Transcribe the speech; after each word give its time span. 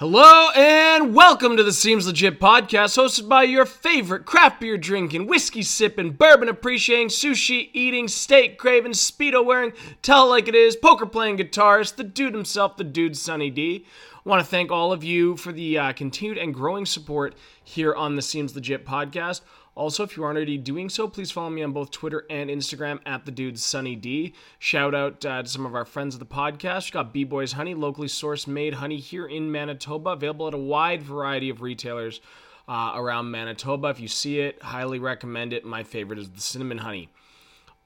Hello 0.00 0.48
and 0.56 1.14
welcome 1.14 1.58
to 1.58 1.62
the 1.62 1.74
Seems 1.74 2.06
Legit 2.06 2.40
podcast, 2.40 2.96
hosted 2.96 3.28
by 3.28 3.42
your 3.42 3.66
favorite 3.66 4.24
craft 4.24 4.58
beer 4.58 4.78
drinking, 4.78 5.26
whiskey 5.26 5.60
sipping, 5.60 6.12
bourbon 6.12 6.48
appreciating, 6.48 7.08
sushi 7.08 7.68
eating, 7.74 8.08
steak 8.08 8.56
craving, 8.56 8.92
speedo 8.92 9.44
wearing, 9.44 9.74
tell 10.00 10.26
like 10.26 10.48
it 10.48 10.54
is, 10.54 10.74
poker 10.74 11.04
playing 11.04 11.36
guitarist, 11.36 11.96
the 11.96 12.02
dude 12.02 12.32
himself, 12.32 12.78
the 12.78 12.84
dude 12.84 13.14
Sunny 13.14 13.50
D. 13.50 13.84
I 14.14 14.26
want 14.26 14.40
to 14.40 14.50
thank 14.50 14.72
all 14.72 14.90
of 14.90 15.04
you 15.04 15.36
for 15.36 15.52
the 15.52 15.76
uh, 15.76 15.92
continued 15.92 16.38
and 16.38 16.54
growing 16.54 16.86
support 16.86 17.34
here 17.62 17.94
on 17.94 18.16
the 18.16 18.22
Seems 18.22 18.54
Legit 18.54 18.86
podcast. 18.86 19.42
Also, 19.80 20.02
if 20.02 20.14
you 20.14 20.22
aren't 20.22 20.36
already 20.36 20.58
doing 20.58 20.90
so, 20.90 21.08
please 21.08 21.30
follow 21.30 21.48
me 21.48 21.62
on 21.62 21.72
both 21.72 21.90
Twitter 21.90 22.26
and 22.28 22.50
Instagram 22.50 22.98
at 23.06 23.24
the 23.24 23.30
dude 23.30 23.58
Sunny 23.58 23.96
D. 23.96 24.34
Shout 24.58 24.94
out 24.94 25.24
uh, 25.24 25.42
to 25.42 25.48
some 25.48 25.64
of 25.64 25.74
our 25.74 25.86
friends 25.86 26.14
of 26.14 26.18
the 26.18 26.26
podcast. 26.26 26.84
We 26.84 26.90
got 26.90 27.14
B 27.14 27.24
Boys 27.24 27.52
Honey, 27.52 27.72
locally 27.72 28.06
sourced 28.06 28.46
made 28.46 28.74
honey 28.74 28.98
here 28.98 29.26
in 29.26 29.50
Manitoba, 29.50 30.10
available 30.10 30.46
at 30.48 30.52
a 30.52 30.58
wide 30.58 31.02
variety 31.02 31.48
of 31.48 31.62
retailers 31.62 32.20
uh, 32.68 32.92
around 32.94 33.30
Manitoba. 33.30 33.88
If 33.88 34.00
you 34.00 34.08
see 34.08 34.40
it, 34.40 34.62
highly 34.62 34.98
recommend 34.98 35.54
it. 35.54 35.64
My 35.64 35.82
favorite 35.82 36.18
is 36.18 36.28
the 36.28 36.42
cinnamon 36.42 36.76
honey. 36.76 37.08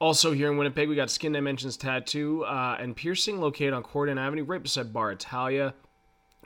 Also 0.01 0.33
here 0.33 0.51
in 0.51 0.57
Winnipeg, 0.57 0.89
we 0.89 0.97
got 0.97 1.09
Skin 1.09 1.31
Dimensions 1.31 1.77
Tattoo 1.77 2.43
uh, 2.43 2.75
and 2.77 2.93
Piercing 2.93 3.39
located 3.39 3.71
on 3.71 3.83
Corydon 3.83 4.19
Avenue, 4.19 4.43
right 4.43 4.61
beside 4.61 4.91
Bar 4.91 5.13
Italia. 5.13 5.73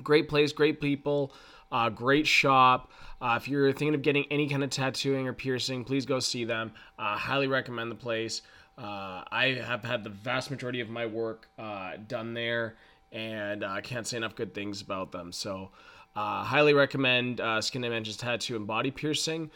Great 0.04 0.30
place, 0.30 0.54
great 0.54 0.80
people, 0.80 1.34
uh, 1.72 1.90
great 1.90 2.28
shop. 2.28 2.92
Uh, 3.22 3.38
if 3.40 3.48
you're 3.48 3.72
thinking 3.74 3.96
of 3.96 4.02
getting 4.02 4.26
any 4.32 4.48
kind 4.48 4.64
of 4.64 4.70
tattooing 4.70 5.28
or 5.28 5.34
piercing, 5.34 5.84
please 5.84 6.06
go 6.06 6.20
see 6.20 6.46
them. 6.46 6.72
Uh, 6.98 7.18
highly 7.18 7.48
recommend 7.48 7.92
the 7.92 7.96
place. 7.96 8.42
Uh, 8.78 9.24
I 9.30 9.62
have 9.66 9.84
had 9.84 10.04
the 10.04 10.10
vast 10.10 10.50
majority 10.50 10.80
of 10.80 10.90
my 10.90 11.06
work 11.06 11.50
uh, 11.58 11.94
done 12.08 12.34
there, 12.34 12.76
and 13.12 13.64
I 13.64 13.82
can't 13.82 14.08
say 14.08 14.16
enough 14.18 14.36
good 14.36 14.54
things 14.54 14.82
about 14.82 15.12
them. 15.12 15.34
So, 15.34 15.72
uh, 16.16 16.44
highly 16.44 16.74
recommend 16.74 17.42
Skin 17.62 17.82
Dimensions 17.82 18.18
Tattoo 18.18 18.56
and 18.56 18.66
Body 18.66 18.92
Piercing. 18.92 19.52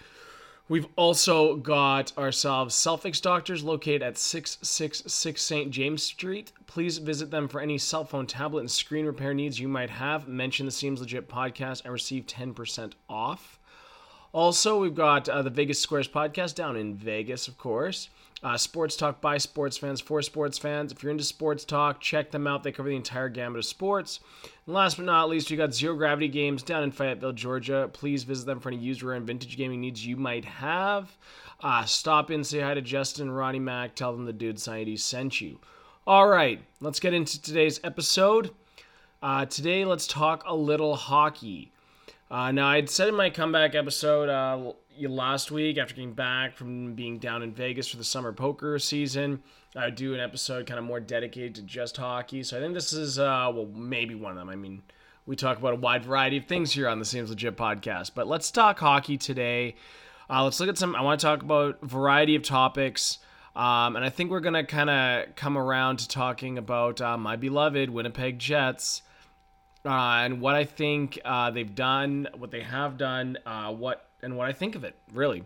We've 0.69 0.87
also 0.95 1.57
got 1.57 2.17
ourselves 2.17 2.73
Selfix 2.73 3.21
Doctors 3.21 3.65
located 3.65 4.01
at 4.01 4.17
666 4.17 5.41
St. 5.41 5.71
James 5.71 6.01
Street. 6.01 6.53
Please 6.67 6.99
visit 6.99 7.31
them 7.31 7.49
for 7.49 7.59
any 7.59 7.77
cell 7.77 8.05
phone, 8.05 8.27
tablet, 8.27 8.61
and 8.61 8.71
screen 8.71 9.05
repair 9.05 9.33
needs 9.33 9.59
you 9.59 9.67
might 9.67 9.89
have. 9.89 10.27
Mention 10.27 10.65
the 10.65 10.71
Seems 10.71 11.01
Legit 11.01 11.27
podcast 11.27 11.83
and 11.83 11.91
receive 11.91 12.25
10% 12.27 12.93
off. 13.09 13.59
Also, 14.33 14.79
we've 14.79 14.95
got 14.95 15.29
uh, 15.29 15.43
the 15.43 15.49
Vegas 15.51 15.79
Squares 15.79 16.07
podcast 16.07 16.55
down 16.55 16.75
in 16.75 16.95
Vegas, 16.95 17.47
of 17.47 17.57
course. 17.57 18.09
Uh, 18.41 18.57
sports 18.57 18.97
talk 18.97 19.21
by 19.21 19.37
sports 19.37 19.77
fans 19.77 20.01
for 20.01 20.21
sports 20.21 20.57
fans. 20.57 20.91
If 20.91 21.01
you're 21.01 21.11
into 21.11 21.23
sports 21.23 21.63
talk, 21.63 22.01
check 22.01 22.31
them 22.31 22.45
out. 22.45 22.63
They 22.63 22.73
cover 22.73 22.89
the 22.89 22.95
entire 22.95 23.29
gamut 23.29 23.59
of 23.59 23.65
sports. 23.65 24.19
And 24.65 24.75
last 24.75 24.97
but 24.97 25.05
not 25.05 25.29
least, 25.29 25.49
we 25.49 25.55
got 25.55 25.73
Zero 25.73 25.95
Gravity 25.95 26.27
Games 26.27 26.61
down 26.63 26.83
in 26.83 26.91
Fayetteville, 26.91 27.31
Georgia. 27.31 27.89
Please 27.93 28.23
visit 28.23 28.45
them 28.45 28.59
for 28.59 28.69
any 28.69 28.79
used 28.79 29.01
rare 29.01 29.15
and 29.15 29.25
vintage 29.25 29.55
gaming 29.55 29.79
needs 29.79 30.05
you 30.05 30.17
might 30.17 30.43
have. 30.45 31.15
Uh, 31.61 31.85
stop 31.85 32.31
in, 32.31 32.43
say 32.43 32.59
hi 32.59 32.73
to 32.73 32.81
Justin, 32.81 33.31
Ronnie 33.31 33.59
Mac, 33.59 33.95
tell 33.95 34.11
them 34.11 34.25
the 34.25 34.33
dude 34.33 34.59
Sunny 34.59 34.83
D 34.83 34.97
sent 34.97 35.39
you. 35.39 35.59
All 36.05 36.27
right, 36.27 36.59
let's 36.81 36.99
get 36.99 37.13
into 37.13 37.41
today's 37.41 37.79
episode. 37.83 38.49
Uh, 39.21 39.45
today, 39.45 39.85
let's 39.85 40.07
talk 40.07 40.43
a 40.45 40.53
little 40.53 40.97
hockey. 40.97 41.71
Uh, 42.33 42.51
now, 42.51 42.67
I'd 42.67 42.89
said 42.89 43.09
in 43.09 43.15
my 43.15 43.29
comeback 43.29 43.75
episode 43.75 44.27
uh, 44.27 44.73
last 45.07 45.51
week, 45.51 45.77
after 45.77 45.93
getting 45.93 46.13
back 46.13 46.55
from 46.55 46.95
being 46.95 47.19
down 47.19 47.43
in 47.43 47.53
Vegas 47.53 47.87
for 47.87 47.97
the 47.97 48.03
summer 48.03 48.33
poker 48.33 48.79
season, 48.79 49.43
I 49.75 49.85
would 49.85 49.95
do 49.95 50.15
an 50.15 50.19
episode 50.19 50.65
kind 50.65 50.79
of 50.79 50.83
more 50.83 50.99
dedicated 50.99 51.53
to 51.53 51.61
just 51.61 51.95
hockey. 51.95 52.41
So 52.41 52.57
I 52.57 52.59
think 52.59 52.73
this 52.73 52.91
is, 52.91 53.19
uh, 53.19 53.51
well, 53.53 53.67
maybe 53.71 54.15
one 54.15 54.31
of 54.31 54.37
them. 54.39 54.49
I 54.49 54.55
mean, 54.55 54.81
we 55.27 55.35
talk 55.35 55.59
about 55.59 55.73
a 55.73 55.75
wide 55.75 56.05
variety 56.05 56.37
of 56.37 56.45
things 56.45 56.71
here 56.71 56.89
on 56.89 56.97
the 56.97 57.05
Seems 57.05 57.29
Legit 57.29 57.55
podcast, 57.55 58.13
but 58.15 58.27
let's 58.27 58.49
talk 58.49 58.79
hockey 58.79 59.19
today. 59.19 59.75
Uh, 60.27 60.43
let's 60.43 60.59
look 60.59 60.69
at 60.69 60.77
some, 60.79 60.95
I 60.95 61.03
want 61.03 61.19
to 61.19 61.25
talk 61.27 61.43
about 61.43 61.81
variety 61.83 62.33
of 62.33 62.41
topics. 62.41 63.19
Um, 63.55 63.95
and 63.95 64.03
I 64.03 64.09
think 64.09 64.31
we're 64.31 64.39
going 64.39 64.55
to 64.55 64.63
kind 64.63 64.89
of 64.89 65.35
come 65.35 65.55
around 65.55 65.99
to 65.99 66.07
talking 66.07 66.57
about 66.57 66.99
uh, 66.99 67.15
my 67.15 67.35
beloved 67.35 67.91
Winnipeg 67.91 68.39
Jets 68.39 69.03
uh, 69.85 70.21
and 70.23 70.39
what 70.39 70.55
I 70.55 70.65
think 70.65 71.19
uh, 71.25 71.51
they've 71.51 71.73
done, 71.75 72.27
what 72.37 72.51
they 72.51 72.61
have 72.61 72.97
done, 72.97 73.37
uh, 73.45 73.71
what 73.73 74.07
and 74.21 74.37
what 74.37 74.47
I 74.47 74.53
think 74.53 74.75
of 74.75 74.83
it, 74.83 74.95
really. 75.11 75.43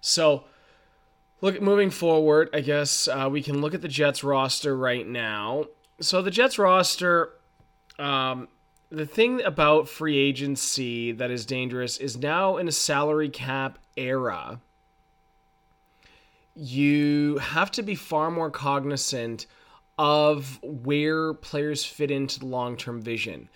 So, 0.00 0.44
look 1.40 1.60
moving 1.60 1.90
forward. 1.90 2.50
I 2.52 2.60
guess 2.60 3.08
uh, 3.08 3.28
we 3.30 3.42
can 3.42 3.60
look 3.60 3.74
at 3.74 3.82
the 3.82 3.88
Jets 3.88 4.22
roster 4.22 4.76
right 4.76 5.06
now. 5.06 5.66
So 6.00 6.22
the 6.22 6.30
Jets 6.30 6.58
roster, 6.58 7.30
um, 7.98 8.48
the 8.90 9.06
thing 9.06 9.42
about 9.42 9.88
free 9.88 10.16
agency 10.16 11.12
that 11.12 11.30
is 11.30 11.44
dangerous 11.44 11.96
is 11.96 12.16
now 12.16 12.56
in 12.56 12.68
a 12.68 12.72
salary 12.72 13.28
cap 13.28 13.78
era. 13.96 14.60
You 16.54 17.38
have 17.38 17.70
to 17.72 17.82
be 17.82 17.94
far 17.94 18.30
more 18.30 18.50
cognizant 18.50 19.46
of 19.96 20.60
where 20.62 21.34
players 21.34 21.84
fit 21.84 22.10
into 22.10 22.38
the 22.38 22.46
long 22.46 22.76
term 22.76 23.02
vision 23.02 23.48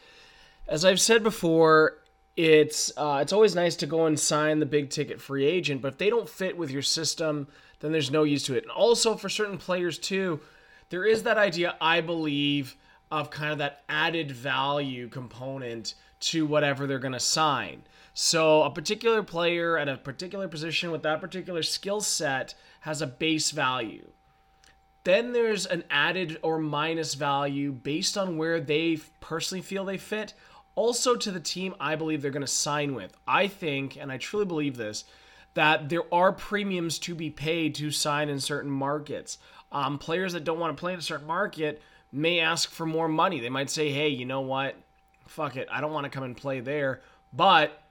as 0.68 0.84
I've 0.84 1.00
said 1.00 1.22
before, 1.22 1.98
it's 2.36 2.90
uh, 2.96 3.18
it's 3.20 3.32
always 3.32 3.54
nice 3.54 3.76
to 3.76 3.86
go 3.86 4.06
and 4.06 4.18
sign 4.18 4.58
the 4.58 4.66
big 4.66 4.90
ticket 4.90 5.20
free 5.20 5.44
agent, 5.44 5.82
but 5.82 5.92
if 5.92 5.98
they 5.98 6.10
don't 6.10 6.28
fit 6.28 6.56
with 6.56 6.70
your 6.70 6.82
system, 6.82 7.48
then 7.80 7.92
there's 7.92 8.10
no 8.10 8.22
use 8.22 8.44
to 8.44 8.56
it. 8.56 8.64
And 8.64 8.72
also 8.72 9.16
for 9.16 9.28
certain 9.28 9.58
players 9.58 9.98
too, 9.98 10.40
there 10.88 11.04
is 11.04 11.24
that 11.24 11.36
idea 11.36 11.76
I 11.80 12.00
believe 12.00 12.76
of 13.10 13.30
kind 13.30 13.52
of 13.52 13.58
that 13.58 13.82
added 13.88 14.30
value 14.30 15.08
component 15.08 15.94
to 16.20 16.46
whatever 16.46 16.86
they're 16.86 16.98
going 16.98 17.12
to 17.12 17.20
sign. 17.20 17.82
So 18.14 18.62
a 18.62 18.70
particular 18.70 19.22
player 19.22 19.76
at 19.76 19.88
a 19.88 19.96
particular 19.96 20.48
position 20.48 20.90
with 20.90 21.02
that 21.02 21.20
particular 21.20 21.62
skill 21.62 22.00
set 22.00 22.54
has 22.80 23.02
a 23.02 23.06
base 23.06 23.50
value. 23.50 24.10
Then 25.04 25.32
there's 25.32 25.66
an 25.66 25.84
added 25.90 26.38
or 26.42 26.58
minus 26.58 27.14
value 27.14 27.72
based 27.72 28.16
on 28.16 28.36
where 28.36 28.60
they 28.60 28.98
personally 29.20 29.62
feel 29.62 29.84
they 29.84 29.98
fit 29.98 30.32
also 30.74 31.16
to 31.16 31.30
the 31.30 31.40
team 31.40 31.74
I 31.80 31.96
believe 31.96 32.22
they're 32.22 32.30
going 32.30 32.42
to 32.42 32.46
sign 32.46 32.94
with. 32.94 33.14
I 33.26 33.48
think, 33.48 33.96
and 33.96 34.10
I 34.10 34.18
truly 34.18 34.46
believe 34.46 34.76
this, 34.76 35.04
that 35.54 35.88
there 35.88 36.12
are 36.12 36.32
premiums 36.32 36.98
to 37.00 37.14
be 37.14 37.30
paid 37.30 37.74
to 37.76 37.90
sign 37.90 38.28
in 38.28 38.40
certain 38.40 38.70
markets. 38.70 39.38
Um, 39.70 39.98
players 39.98 40.32
that 40.32 40.44
don't 40.44 40.58
want 40.58 40.76
to 40.76 40.80
play 40.80 40.92
in 40.92 40.98
a 40.98 41.02
certain 41.02 41.26
market 41.26 41.82
may 42.10 42.40
ask 42.40 42.70
for 42.70 42.86
more 42.86 43.08
money. 43.08 43.40
They 43.40 43.50
might 43.50 43.70
say, 43.70 43.90
hey, 43.90 44.08
you 44.08 44.26
know 44.26 44.40
what? 44.42 44.76
Fuck 45.26 45.56
it. 45.56 45.68
I 45.70 45.80
don't 45.80 45.92
want 45.92 46.04
to 46.04 46.10
come 46.10 46.24
and 46.24 46.36
play 46.36 46.60
there. 46.60 47.00
But 47.32 47.82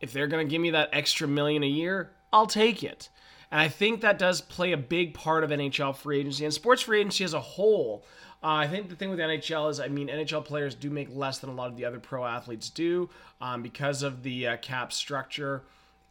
if 0.00 0.12
they're 0.12 0.26
going 0.26 0.46
to 0.46 0.50
give 0.50 0.60
me 0.60 0.70
that 0.70 0.90
extra 0.92 1.28
million 1.28 1.62
a 1.62 1.68
year, 1.68 2.12
I'll 2.32 2.46
take 2.46 2.82
it. 2.82 3.08
And 3.50 3.60
I 3.60 3.68
think 3.68 4.00
that 4.00 4.18
does 4.18 4.40
play 4.40 4.72
a 4.72 4.76
big 4.76 5.14
part 5.14 5.44
of 5.44 5.50
NHL 5.50 5.96
free 5.96 6.20
agency 6.20 6.44
and 6.44 6.52
sports 6.52 6.82
free 6.82 7.00
agency 7.00 7.24
as 7.24 7.34
a 7.34 7.40
whole. 7.40 8.04
Uh, 8.46 8.58
I 8.58 8.68
think 8.68 8.88
the 8.88 8.94
thing 8.94 9.10
with 9.10 9.18
the 9.18 9.24
NHL 9.24 9.68
is, 9.70 9.80
I 9.80 9.88
mean, 9.88 10.06
NHL 10.06 10.44
players 10.44 10.76
do 10.76 10.88
make 10.88 11.08
less 11.12 11.38
than 11.38 11.50
a 11.50 11.52
lot 11.52 11.66
of 11.66 11.76
the 11.76 11.84
other 11.84 11.98
pro 11.98 12.24
athletes 12.24 12.70
do 12.70 13.10
um, 13.40 13.60
because 13.60 14.04
of 14.04 14.22
the 14.22 14.46
uh, 14.46 14.56
cap 14.58 14.92
structure, 14.92 15.64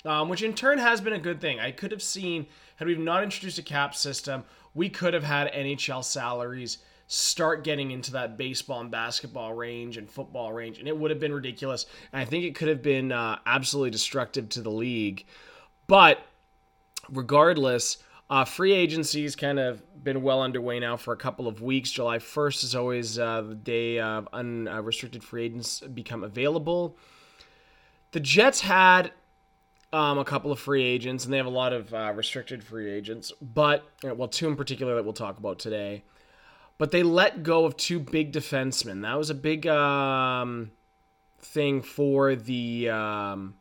um, 0.03 0.27
which 0.27 0.43
in 0.43 0.53
turn 0.53 0.77
has 0.77 0.99
been 0.99 1.13
a 1.13 1.17
good 1.19 1.39
thing. 1.39 1.61
I 1.61 1.71
could 1.71 1.91
have 1.91 2.03
seen, 2.03 2.47
had 2.75 2.89
we 2.89 2.97
not 2.97 3.23
introduced 3.23 3.57
a 3.57 3.63
cap 3.63 3.95
system, 3.95 4.43
we 4.73 4.89
could 4.89 5.13
have 5.13 5.23
had 5.23 5.49
NHL 5.53 6.03
salaries 6.03 6.79
start 7.07 7.63
getting 7.63 7.91
into 7.91 8.11
that 8.11 8.35
baseball 8.35 8.81
and 8.81 8.91
basketball 8.91 9.53
range 9.53 9.95
and 9.95 10.09
football 10.09 10.51
range, 10.51 10.77
and 10.77 10.89
it 10.89 10.97
would 10.97 11.11
have 11.11 11.21
been 11.21 11.33
ridiculous. 11.33 11.85
And 12.11 12.21
I 12.21 12.25
think 12.25 12.43
it 12.43 12.53
could 12.53 12.67
have 12.67 12.81
been 12.81 13.13
uh, 13.13 13.39
absolutely 13.45 13.91
destructive 13.91 14.49
to 14.49 14.61
the 14.61 14.69
league. 14.69 15.25
But 15.87 16.19
regardless, 17.09 17.95
uh, 18.29 18.45
free 18.45 18.73
agency's 18.73 19.35
kind 19.35 19.59
of 19.59 19.81
been 20.03 20.21
well 20.23 20.41
underway 20.41 20.79
now 20.79 20.97
for 20.97 21.13
a 21.13 21.17
couple 21.17 21.47
of 21.47 21.61
weeks. 21.61 21.91
July 21.91 22.17
1st 22.17 22.63
is 22.63 22.75
always 22.75 23.19
uh, 23.19 23.41
the 23.41 23.55
day 23.55 23.99
of 23.99 24.27
unrestricted 24.33 25.23
free 25.23 25.45
agents 25.45 25.79
become 25.79 26.23
available. 26.23 26.97
The 28.11 28.19
Jets 28.19 28.61
had 28.61 29.11
um, 29.93 30.17
a 30.17 30.25
couple 30.25 30.51
of 30.51 30.59
free 30.59 30.83
agents, 30.83 31.25
and 31.25 31.33
they 31.33 31.37
have 31.37 31.45
a 31.45 31.49
lot 31.49 31.71
of 31.71 31.93
uh, 31.93 32.13
restricted 32.15 32.63
free 32.63 32.89
agents, 32.89 33.31
but, 33.41 33.83
uh, 34.07 34.15
well, 34.15 34.27
two 34.27 34.47
in 34.47 34.55
particular 34.55 34.95
that 34.95 35.03
we'll 35.03 35.13
talk 35.13 35.37
about 35.37 35.59
today. 35.59 36.03
But 36.77 36.91
they 36.91 37.03
let 37.03 37.43
go 37.43 37.65
of 37.65 37.77
two 37.77 37.99
big 37.99 38.33
defensemen. 38.33 39.03
That 39.03 39.17
was 39.17 39.29
a 39.29 39.35
big 39.35 39.65
um, 39.67 40.71
thing 41.39 41.81
for 41.81 42.35
the 42.35 42.89
um, 42.89 43.55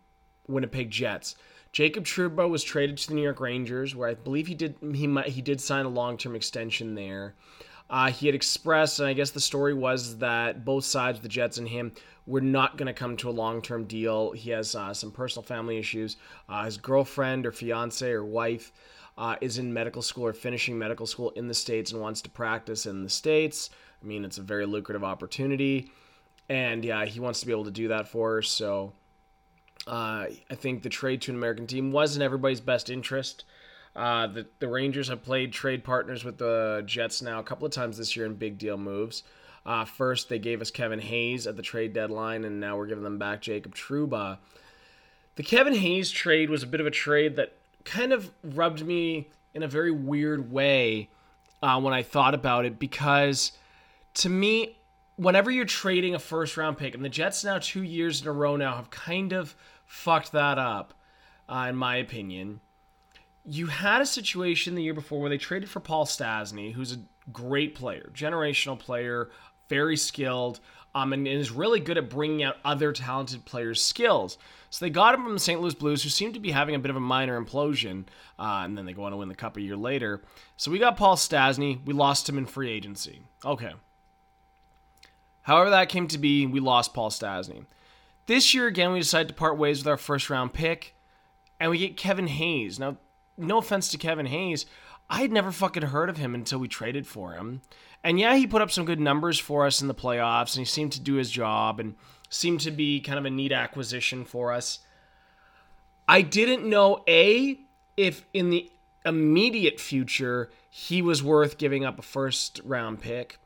Winnipeg 0.49 0.91
Jets. 0.91 1.37
Jacob 1.75 2.05
Trouba 2.05 2.49
was 2.49 2.63
traded 2.63 2.97
to 2.97 3.09
the 3.09 3.15
New 3.15 3.23
York 3.23 3.41
Rangers, 3.41 3.97
where 3.97 4.09
I 4.09 4.15
believe 4.15 4.47
he 4.47 4.55
did 4.55 4.77
he 4.95 5.09
might, 5.09 5.27
he 5.27 5.43
did 5.43 5.61
sign 5.61 5.85
a 5.85 5.89
long 5.89 6.17
term 6.17 6.37
extension 6.37 6.95
there. 6.95 7.35
Uh, 7.91 8.13
he 8.13 8.27
had 8.27 8.35
expressed, 8.35 9.01
and 9.01 9.09
I 9.09 9.13
guess 9.13 9.33
the 9.33 9.41
story 9.41 9.75
was 9.75 10.19
that 10.19 10.65
both 10.65 10.85
sides, 10.85 11.19
the 11.19 11.29
Jets 11.29 11.59
and 11.59 11.69
him, 11.69 11.93
were 12.27 12.41
not 12.41 12.77
going 12.77 12.87
to 12.87 12.93
come 12.93 13.17
to 13.17 13.29
a 13.29 13.33
long 13.33 13.61
term 13.61 13.87
deal. 13.87 14.31
He 14.31 14.51
has 14.51 14.77
uh, 14.77 14.95
some 14.95 15.11
personal 15.11 15.43
family 15.43 15.77
issues. 15.77 16.17
Uh, 16.49 16.65
his 16.65 16.77
girlfriend 16.77 17.45
or 17.45 17.51
fiance 17.51 18.09
or 18.09 18.25
wife 18.25 18.73
uh, 19.19 19.35
is 19.41 19.59
in 19.59 19.73
medical 19.73 20.01
school 20.01 20.27
or 20.27 20.33
finishing 20.33 20.79
medical 20.79 21.07
school 21.07 21.31
in 21.31 21.49
the 21.49 21.55
States 21.55 21.91
and 21.91 22.01
wants 22.01 22.23
to 22.23 22.31
practice 22.31 22.87
in 22.87 23.03
the 23.03 23.11
States. 23.11 23.71
I 24.01 24.07
mean, 24.07 24.25
it's 24.25 24.39
a 24.39 24.43
very 24.43 24.65
lucrative 24.65 25.03
opportunity. 25.03 25.91
and 26.49 26.85
yeah, 26.85 27.05
he 27.05 27.19
wants 27.19 27.41
to 27.41 27.47
be 27.47 27.53
able 27.53 27.65
to 27.65 27.73
do 27.73 27.89
that 27.89 28.07
for 28.07 28.39
us. 28.39 28.49
So 28.49 28.93
uh, 29.87 30.27
I 30.51 30.55
think 30.55 30.83
the 30.83 30.89
trade 30.89 31.23
to 31.23 31.33
an 31.33 31.37
American 31.37 31.67
team 31.67 31.93
was 31.93 32.17
in 32.17 32.23
everybody's 32.23 32.61
best 32.61 32.91
interest. 32.91 33.45
Uh, 33.95 34.27
the, 34.27 34.47
the 34.59 34.69
Rangers 34.69 35.09
have 35.09 35.23
played 35.23 35.53
trade 35.53 35.85
partners 35.85 36.25
with 36.25 36.39
the 36.39 36.83
Jets 36.87 37.23
now 37.23 37.39
a 37.39 37.45
couple 37.45 37.67
of 37.67 37.73
times 37.73 37.97
this 37.97 38.17
year 38.17 38.27
in 38.27 38.35
big 38.35 38.59
deal 38.59 38.77
moves. 38.77 39.23
Uh, 39.67 39.85
first, 39.85 40.29
they 40.29 40.39
gave 40.39 40.61
us 40.61 40.71
Kevin 40.71 40.99
Hayes 40.99 41.47
at 41.47 41.57
the 41.57 41.63
trade 41.63 41.93
deadline, 41.93 42.45
and 42.45 42.61
now 42.61 42.77
we're 42.77 42.87
giving 42.87 43.05
them 43.05 43.19
back 43.19 43.41
Jacob 43.41 43.75
Trouba. 43.75 44.39
The 45.37 45.43
Kevin 45.43 45.75
Hayes 45.75 46.11
trade 46.11 46.51
was 46.51 46.63
a 46.63 46.67
bit 46.67 46.81
of 46.81 46.87
a 46.87 46.91
trade 46.91 47.37
that 47.37 47.57
kind 47.85 48.13
of 48.13 48.31
rubbed 48.43 48.85
me 48.85 49.31
in 49.55 49.63
a 49.63 49.69
very 49.69 49.91
weird 49.91 50.51
way 50.53 51.09
uh, 51.63 51.81
when 51.81 51.95
I 51.95 52.03
thought 52.03 52.35
about 52.35 52.67
it 52.67 52.79
because 52.79 53.53
to 54.15 54.29
me, 54.29 54.77
whenever 55.17 55.51
you're 55.51 55.65
trading 55.65 56.15
a 56.15 56.19
first 56.19 56.57
round 56.57 56.77
pick, 56.77 56.95
and 56.95 57.05
the 57.05 57.09
Jets 57.09 57.45
now 57.45 57.59
two 57.59 57.83
years 57.83 58.21
in 58.21 58.29
a 58.29 58.33
row 58.33 58.57
now 58.57 58.77
have 58.77 58.91
kind 58.91 59.33
of 59.33 59.55
fucked 59.95 60.33
that 60.33 60.59
up, 60.59 60.93
uh, 61.49 61.67
in 61.69 61.77
my 61.77 61.97
opinion. 61.97 62.61
You 63.45 63.67
had 63.67 64.01
a 64.01 64.07
situation 64.07 64.75
the 64.75 64.83
year 64.83 64.93
before 64.93 65.21
where 65.21 65.31
they 65.31 65.39
traded 65.39 65.71
for 65.71 65.81
Paul 65.81 66.05
Stastny, 66.05 66.73
who's 66.73 66.93
a 66.93 67.01
great 67.33 67.75
player, 67.75 68.11
generational 68.13 68.79
player, 68.79 69.31
very 69.69 69.97
skilled, 69.97 70.61
um, 70.95 71.13
and 71.13 71.29
is 71.29 71.51
really 71.51 71.81
good 71.81 71.97
at 71.97 72.11
bringing 72.11 72.43
out 72.43 72.57
other 72.65 72.93
talented 72.93 73.45
players' 73.45 73.83
skills. 73.83 74.37
So 74.71 74.85
they 74.85 74.91
got 74.91 75.15
him 75.15 75.23
from 75.23 75.35
the 75.35 75.41
St. 75.41 75.61
Louis 75.61 75.75
Blues, 75.75 76.03
who 76.03 76.09
seemed 76.09 76.35
to 76.35 76.41
be 76.41 76.51
having 76.51 76.75
a 76.75 76.81
bit 76.81 76.91
of 76.91 76.97
a 76.97 77.01
minor 77.01 77.41
implosion, 77.41 78.05
uh, 78.39 78.63
and 78.65 78.77
then 78.77 78.87
they 78.87 78.93
go 78.93 79.05
on 79.05 79.13
to 79.13 79.17
win 79.17 79.29
the 79.29 79.35
Cup 79.35 79.57
a 79.57 79.61
year 79.61 79.77
later. 79.77 80.23
So 80.57 80.71
we 80.71 80.79
got 80.79 80.97
Paul 80.97 81.17
Stastny. 81.17 81.85
We 81.85 81.95
lost 81.95 82.29
him 82.29 82.39
in 82.39 82.47
free 82.47 82.71
agency. 82.71 83.23
Okay. 83.45 83.73
However, 85.43 85.71
that 85.71 85.89
came 85.89 86.09
to 86.09 86.19
be, 86.19 86.47
we 86.47 86.59
lost 86.59 86.95
Paul 86.95 87.11
Stastny. 87.11 87.67
This 88.27 88.55
year, 88.55 88.67
again, 88.67 88.93
we 88.93 89.01
decided 89.01 89.29
to 89.29 89.35
part 89.35 89.59
ways 89.59 89.79
with 89.79 89.89
our 89.89 89.97
first 89.97 90.31
round 90.31 90.53
pick, 90.55 90.95
and 91.61 91.71
we 91.71 91.79
get 91.79 91.97
Kevin 91.97 92.27
Hayes. 92.27 92.79
Now, 92.79 92.97
no 93.37 93.59
offense 93.59 93.89
to 93.91 93.99
Kevin 93.99 94.27
Hayes, 94.27 94.67
I 95.11 95.21
had 95.21 95.33
never 95.33 95.53
fucking 95.53 95.83
heard 95.83 96.09
of 96.09 96.17
him 96.17 96.35
until 96.35 96.59
we 96.59 96.69
traded 96.69 97.07
for 97.07 97.33
him. 97.33 97.61
And 98.03 98.19
yeah, 98.19 98.37
he 98.37 98.47
put 98.47 98.63
up 98.63 98.71
some 98.71 98.85
good 98.85 99.01
numbers 99.01 99.39
for 99.39 99.67
us 99.67 99.83
in 99.83 99.89
the 99.89 99.95
playoffs, 99.95 100.55
and 100.55 100.61
he 100.61 100.65
seemed 100.65 100.93
to 100.93 101.01
do 101.01 101.15
his 101.15 101.31
job 101.31 101.81
and 101.81 101.95
seemed 102.29 102.61
to 102.61 102.71
be 102.71 103.01
kind 103.01 103.19
of 103.19 103.25
a 103.25 103.31
neat 103.31 103.53
acquisition 103.53 104.25
for 104.25 104.53
us. 104.53 104.81
I 106.09 106.23
didn't 106.23 106.69
know, 106.69 107.03
A, 107.09 107.61
if 107.97 108.25
in 108.33 108.51
the 108.51 108.71
immediate 109.05 109.81
future 109.81 110.51
he 110.71 111.03
was 111.03 111.23
worth 111.23 111.59
giving 111.59 111.85
up 111.85 111.99
a 111.99 112.03
first 112.03 112.61
round 112.65 113.01
pick. 113.01 113.39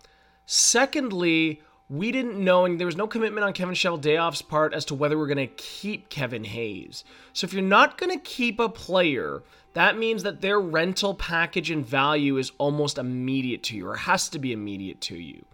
Secondly, 0.46 1.62
we 1.90 2.12
didn't 2.12 2.42
know, 2.42 2.66
and 2.66 2.78
there 2.78 2.86
was 2.86 2.96
no 2.96 3.06
commitment 3.06 3.44
on 3.44 3.54
Kevin 3.54 3.74
Cheveldayoff's 3.74 4.42
part 4.42 4.74
as 4.74 4.84
to 4.86 4.94
whether 4.94 5.16
we're 5.16 5.26
going 5.26 5.38
to 5.38 5.46
keep 5.46 6.10
Kevin 6.10 6.44
Hayes. 6.44 7.02
So 7.32 7.46
if 7.46 7.52
you're 7.52 7.62
not 7.62 7.96
going 7.96 8.12
to 8.12 8.22
keep 8.22 8.60
a 8.60 8.68
player, 8.68 9.42
that 9.72 9.96
means 9.96 10.22
that 10.22 10.42
their 10.42 10.60
rental 10.60 11.14
package 11.14 11.70
and 11.70 11.86
value 11.86 12.36
is 12.36 12.52
almost 12.58 12.98
immediate 12.98 13.62
to 13.64 13.76
you, 13.76 13.88
or 13.88 13.96
has 13.96 14.28
to 14.30 14.38
be 14.38 14.52
immediate 14.52 15.00
to 15.02 15.16
you. 15.16 15.44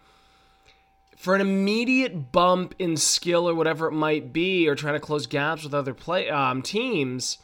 For 1.16 1.34
an 1.34 1.40
immediate 1.40 2.32
bump 2.32 2.74
in 2.78 2.96
skill 2.96 3.48
or 3.48 3.54
whatever 3.54 3.86
it 3.86 3.92
might 3.92 4.32
be, 4.32 4.68
or 4.68 4.74
trying 4.74 4.94
to 4.94 5.00
close 5.00 5.26
gaps 5.26 5.62
with 5.62 5.72
other 5.72 5.94
play 5.94 6.28
um, 6.28 6.62
teams, 6.62 7.38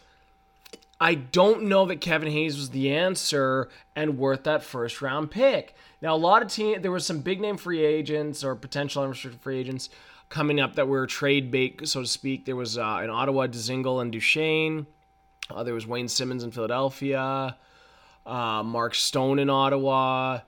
I 1.00 1.14
don't 1.14 1.62
know 1.62 1.86
that 1.86 2.00
Kevin 2.00 2.30
Hayes 2.30 2.56
was 2.56 2.70
the 2.70 2.92
answer 2.92 3.68
and 3.96 4.18
worth 4.18 4.44
that 4.44 4.62
first 4.62 5.00
round 5.00 5.30
pick. 5.30 5.74
Now, 6.02 6.14
a 6.14 6.18
lot 6.18 6.42
of 6.42 6.48
team 6.48 6.80
there 6.82 6.90
was 6.90 7.04
some 7.04 7.20
big 7.20 7.40
name 7.40 7.56
free 7.56 7.84
agents 7.84 8.42
or 8.42 8.54
potential 8.54 9.02
unrestricted 9.02 9.40
free 9.40 9.58
agents 9.58 9.90
coming 10.28 10.60
up 10.60 10.76
that 10.76 10.88
were 10.88 11.06
trade 11.06 11.50
bait, 11.50 11.86
so 11.88 12.02
to 12.02 12.06
speak. 12.06 12.46
There 12.46 12.56
was 12.56 12.78
uh, 12.78 13.00
in 13.02 13.10
Ottawa, 13.10 13.46
Dzingel 13.46 14.00
and 14.00 14.12
Duchene. 14.12 14.86
Uh, 15.50 15.62
there 15.62 15.74
was 15.74 15.86
Wayne 15.86 16.08
Simmonds 16.08 16.44
in 16.44 16.52
Philadelphia, 16.52 17.56
uh, 18.24 18.62
Mark 18.62 18.94
Stone 18.94 19.38
in 19.38 19.50
Ottawa. 19.50 20.40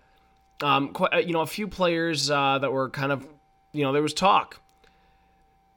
Um, 0.62 0.92
quite, 0.92 1.12
uh, 1.12 1.18
you 1.18 1.32
know, 1.32 1.40
a 1.40 1.46
few 1.46 1.66
players 1.66 2.30
uh, 2.30 2.58
that 2.58 2.72
were 2.72 2.88
kind 2.88 3.10
of, 3.10 3.26
you 3.72 3.82
know, 3.82 3.92
there 3.92 4.02
was 4.02 4.14
talk. 4.14 4.60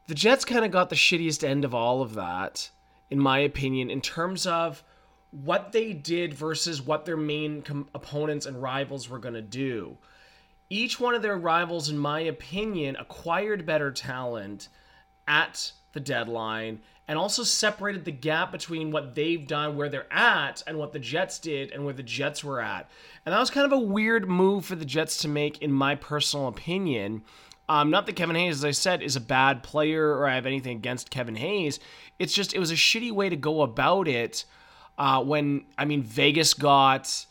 The 0.07 0.13
Jets 0.13 0.45
kind 0.45 0.63
of 0.63 0.69
got 0.69 0.89
the 0.89 0.95
shittiest 0.95 1.43
end 1.43 1.65
of 1.65 1.73
all 1.73 2.03
of 2.03 2.13
that 2.13 2.69
in 3.09 3.19
my 3.19 3.39
opinion, 3.39 3.89
in 3.89 4.01
terms 4.01 4.45
of 4.45 4.83
what 5.31 5.71
they 5.71 5.93
did 5.93 6.33
versus 6.33 6.81
what 6.81 7.05
their 7.05 7.17
main 7.17 7.61
com- 7.61 7.89
opponents 7.93 8.45
and 8.45 8.61
rivals 8.61 9.09
were 9.09 9.19
going 9.19 9.33
to 9.33 9.41
do. 9.41 9.97
Each 10.69 10.99
one 10.99 11.13
of 11.13 11.21
their 11.21 11.37
rivals, 11.37 11.89
in 11.89 11.97
my 11.97 12.21
opinion, 12.21 12.95
acquired 12.95 13.65
better 13.65 13.91
talent 13.91 14.69
at 15.27 15.71
the 15.93 15.99
deadline 15.99 16.79
and 17.07 17.19
also 17.19 17.43
separated 17.43 18.03
the 18.03 18.11
gap 18.11 18.51
between 18.51 18.91
what 18.91 19.13
they've 19.13 19.45
done, 19.47 19.77
where 19.77 19.89
they're 19.89 20.11
at, 20.11 20.63
and 20.65 20.77
what 20.77 20.91
the 20.91 20.99
Jets 20.99 21.37
did 21.37 21.71
and 21.71 21.85
where 21.85 21.93
the 21.93 22.01
Jets 22.01 22.43
were 22.43 22.59
at. 22.59 22.89
And 23.25 23.33
that 23.33 23.39
was 23.39 23.51
kind 23.51 23.65
of 23.65 23.71
a 23.71 23.79
weird 23.79 24.27
move 24.27 24.65
for 24.65 24.75
the 24.75 24.85
Jets 24.85 25.17
to 25.17 25.27
make, 25.27 25.61
in 25.61 25.71
my 25.71 25.95
personal 25.95 26.47
opinion. 26.47 27.21
Um, 27.69 27.89
not 27.89 28.05
that 28.05 28.15
Kevin 28.15 28.35
Hayes, 28.35 28.57
as 28.57 28.65
I 28.65 28.71
said, 28.71 29.01
is 29.01 29.15
a 29.15 29.21
bad 29.21 29.63
player 29.63 30.15
or 30.17 30.27
I 30.27 30.35
have 30.35 30.45
anything 30.45 30.77
against 30.77 31.09
Kevin 31.09 31.35
Hayes. 31.35 31.79
It's 32.19 32.33
just 32.33 32.53
it 32.53 32.59
was 32.59 32.71
a 32.71 32.75
shitty 32.75 33.11
way 33.11 33.29
to 33.29 33.35
go 33.35 33.61
about 33.61 34.07
it. 34.07 34.45
Uh, 34.97 35.23
when 35.23 35.65
I 35.77 35.85
mean 35.85 36.03
Vegas 36.03 36.53
got 36.53 37.25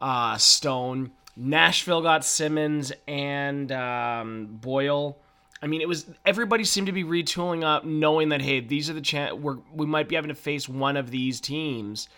uh, 0.00 0.36
Stone, 0.38 1.12
Nashville 1.36 2.02
got 2.02 2.24
Simmonds 2.24 2.92
and 3.06 3.70
um, 3.72 4.46
Boyle. 4.60 5.18
I 5.62 5.66
mean, 5.66 5.80
it 5.80 5.88
was 5.88 6.06
everybody 6.26 6.64
seemed 6.64 6.88
to 6.88 6.92
be 6.92 7.04
retooling 7.04 7.64
up, 7.64 7.84
knowing 7.84 8.30
that 8.30 8.42
hey, 8.42 8.60
these 8.60 8.90
are 8.90 8.94
the 8.94 9.00
chance 9.00 9.34
we 9.34 9.54
we 9.72 9.86
might 9.86 10.08
be 10.08 10.16
having 10.16 10.28
to 10.28 10.34
face 10.34 10.68
one 10.68 10.96
of 10.96 11.10
these 11.10 11.40
teams, 11.40 12.08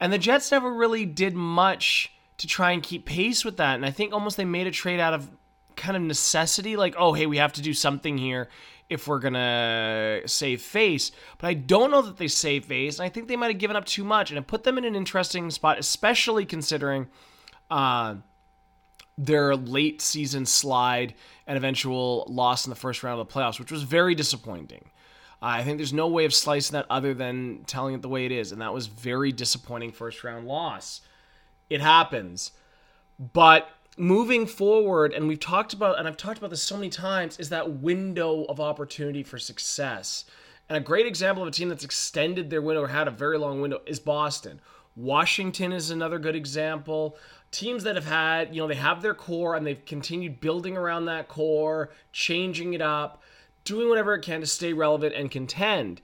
and 0.00 0.12
the 0.12 0.18
Jets 0.18 0.50
never 0.50 0.72
really 0.72 1.06
did 1.06 1.34
much 1.34 2.12
to 2.38 2.46
try 2.46 2.72
and 2.72 2.82
keep 2.82 3.06
pace 3.06 3.44
with 3.44 3.56
that. 3.56 3.74
And 3.74 3.86
I 3.86 3.90
think 3.90 4.12
almost 4.12 4.36
they 4.36 4.44
made 4.44 4.66
a 4.66 4.70
trade 4.70 5.00
out 5.00 5.14
of 5.14 5.30
kind 5.76 5.96
of 5.96 6.02
necessity, 6.02 6.76
like 6.76 6.94
oh 6.98 7.14
hey, 7.14 7.26
we 7.26 7.38
have 7.38 7.52
to 7.54 7.62
do 7.62 7.72
something 7.72 8.18
here 8.18 8.48
if 8.88 9.06
we're 9.06 9.18
gonna 9.18 10.22
save 10.26 10.62
face. 10.62 11.12
But 11.38 11.48
I 11.48 11.54
don't 11.54 11.90
know 11.90 12.02
that 12.02 12.16
they 12.16 12.28
save 12.28 12.64
face, 12.64 12.98
and 12.98 13.06
I 13.06 13.08
think 13.08 13.28
they 13.28 13.36
might 13.36 13.50
have 13.50 13.58
given 13.58 13.76
up 13.76 13.84
too 13.84 14.04
much, 14.04 14.30
and 14.30 14.38
it 14.38 14.46
put 14.46 14.64
them 14.64 14.78
in 14.78 14.84
an 14.84 14.94
interesting 14.94 15.50
spot, 15.50 15.78
especially 15.78 16.46
considering 16.46 17.08
uh, 17.70 18.16
their 19.18 19.56
late 19.56 20.00
season 20.00 20.46
slide 20.46 21.14
and 21.46 21.56
eventual 21.56 22.24
loss 22.28 22.66
in 22.66 22.70
the 22.70 22.76
first 22.76 23.02
round 23.02 23.20
of 23.20 23.28
the 23.28 23.32
playoffs, 23.32 23.58
which 23.58 23.72
was 23.72 23.82
very 23.82 24.14
disappointing. 24.14 24.90
Uh, 25.42 25.46
I 25.46 25.64
think 25.64 25.78
there's 25.78 25.92
no 25.92 26.08
way 26.08 26.24
of 26.24 26.32
slicing 26.32 26.74
that 26.74 26.86
other 26.88 27.14
than 27.14 27.64
telling 27.66 27.94
it 27.94 28.02
the 28.02 28.08
way 28.08 28.24
it 28.24 28.32
is, 28.32 28.52
and 28.52 28.60
that 28.62 28.72
was 28.72 28.86
very 28.86 29.32
disappointing 29.32 29.92
first 29.92 30.24
round 30.24 30.46
loss. 30.46 31.00
It 31.68 31.80
happens, 31.80 32.52
but 33.18 33.68
moving 33.98 34.46
forward, 34.46 35.12
and 35.12 35.28
we've 35.28 35.40
talked 35.40 35.72
about, 35.72 35.98
and 35.98 36.06
I've 36.06 36.16
talked 36.16 36.38
about 36.38 36.50
this 36.50 36.62
so 36.62 36.76
many 36.76 36.88
times, 36.88 37.38
is 37.38 37.48
that 37.50 37.80
window 37.80 38.44
of 38.44 38.60
opportunity 38.60 39.22
for 39.22 39.38
success. 39.38 40.24
And 40.68 40.76
a 40.76 40.80
great 40.80 41.06
example 41.06 41.42
of 41.42 41.48
a 41.48 41.52
team 41.52 41.68
that's 41.68 41.84
extended 41.84 42.50
their 42.50 42.62
window 42.62 42.82
or 42.82 42.88
had 42.88 43.08
a 43.08 43.12
very 43.12 43.38
long 43.38 43.60
window 43.60 43.80
is 43.86 43.98
Boston. 43.98 44.60
Washington 44.96 45.72
is 45.72 45.90
another 45.90 46.18
good 46.18 46.36
example. 46.36 47.16
Teams 47.50 47.84
that 47.84 47.94
have 47.94 48.04
had, 48.04 48.54
you 48.54 48.60
know, 48.60 48.68
they 48.68 48.74
have 48.74 49.00
their 49.00 49.14
core 49.14 49.54
and 49.54 49.66
they've 49.66 49.84
continued 49.86 50.40
building 50.40 50.76
around 50.76 51.06
that 51.06 51.28
core, 51.28 51.90
changing 52.12 52.74
it 52.74 52.82
up, 52.82 53.22
doing 53.64 53.88
whatever 53.88 54.14
it 54.14 54.22
can 54.22 54.40
to 54.40 54.46
stay 54.46 54.72
relevant 54.72 55.14
and 55.14 55.30
contend. 55.30 56.02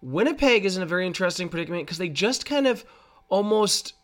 Winnipeg 0.00 0.64
is 0.64 0.76
in 0.76 0.82
a 0.82 0.86
very 0.86 1.06
interesting 1.06 1.48
predicament 1.48 1.86
because 1.86 1.98
they 1.98 2.08
just 2.08 2.46
kind 2.46 2.66
of 2.66 2.84
almost 3.28 3.94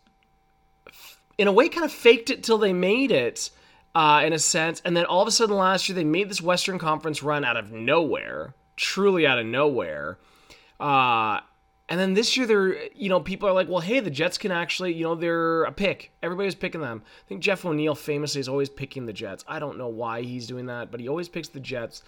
in 1.41 1.47
a 1.47 1.51
way 1.51 1.67
kind 1.67 1.83
of 1.83 1.91
faked 1.91 2.29
it 2.29 2.43
till 2.43 2.57
they 2.57 2.73
made 2.73 3.11
it 3.11 3.49
uh, 3.95 4.21
in 4.23 4.31
a 4.31 4.39
sense. 4.39 4.81
And 4.85 4.95
then 4.95 5.05
all 5.05 5.21
of 5.21 5.27
a 5.27 5.31
sudden 5.31 5.55
last 5.55 5.89
year 5.89 5.95
they 5.95 6.03
made 6.03 6.29
this 6.29 6.41
western 6.41 6.79
conference 6.79 7.23
run 7.23 7.43
out 7.43 7.57
of 7.57 7.71
nowhere 7.71 8.53
truly 8.81 9.27
out 9.27 9.39
of 9.39 9.45
nowhere. 9.45 10.17
Uh, 10.79 11.39
and 11.87 11.99
then 11.99 12.13
this 12.13 12.35
year 12.35 12.47
they're 12.47 12.87
you 12.95 13.09
know 13.09 13.19
people 13.19 13.47
are 13.47 13.53
like 13.53 13.67
well 13.67 13.81
hey 13.81 13.99
the 13.99 14.09
jets 14.09 14.37
can 14.37 14.51
actually 14.51 14.93
you 14.93 15.03
know 15.03 15.15
they're 15.15 15.63
a 15.63 15.71
pick. 15.71 16.11
Everybody's 16.23 16.55
picking 16.55 16.81
them. 16.81 17.03
I 17.05 17.27
think 17.27 17.41
jeff 17.41 17.65
o'neill 17.65 17.95
famously 17.95 18.39
is 18.39 18.49
always 18.49 18.69
picking 18.69 19.05
the 19.05 19.13
jets. 19.13 19.43
I 19.47 19.59
don't 19.59 19.77
know 19.77 19.87
why 19.87 20.21
he's 20.23 20.47
doing 20.47 20.65
that 20.67 20.89
but 20.89 20.99
he 20.99 21.07
always 21.07 21.29
picks 21.29 21.49
the 21.49 21.59
jets 21.59 22.01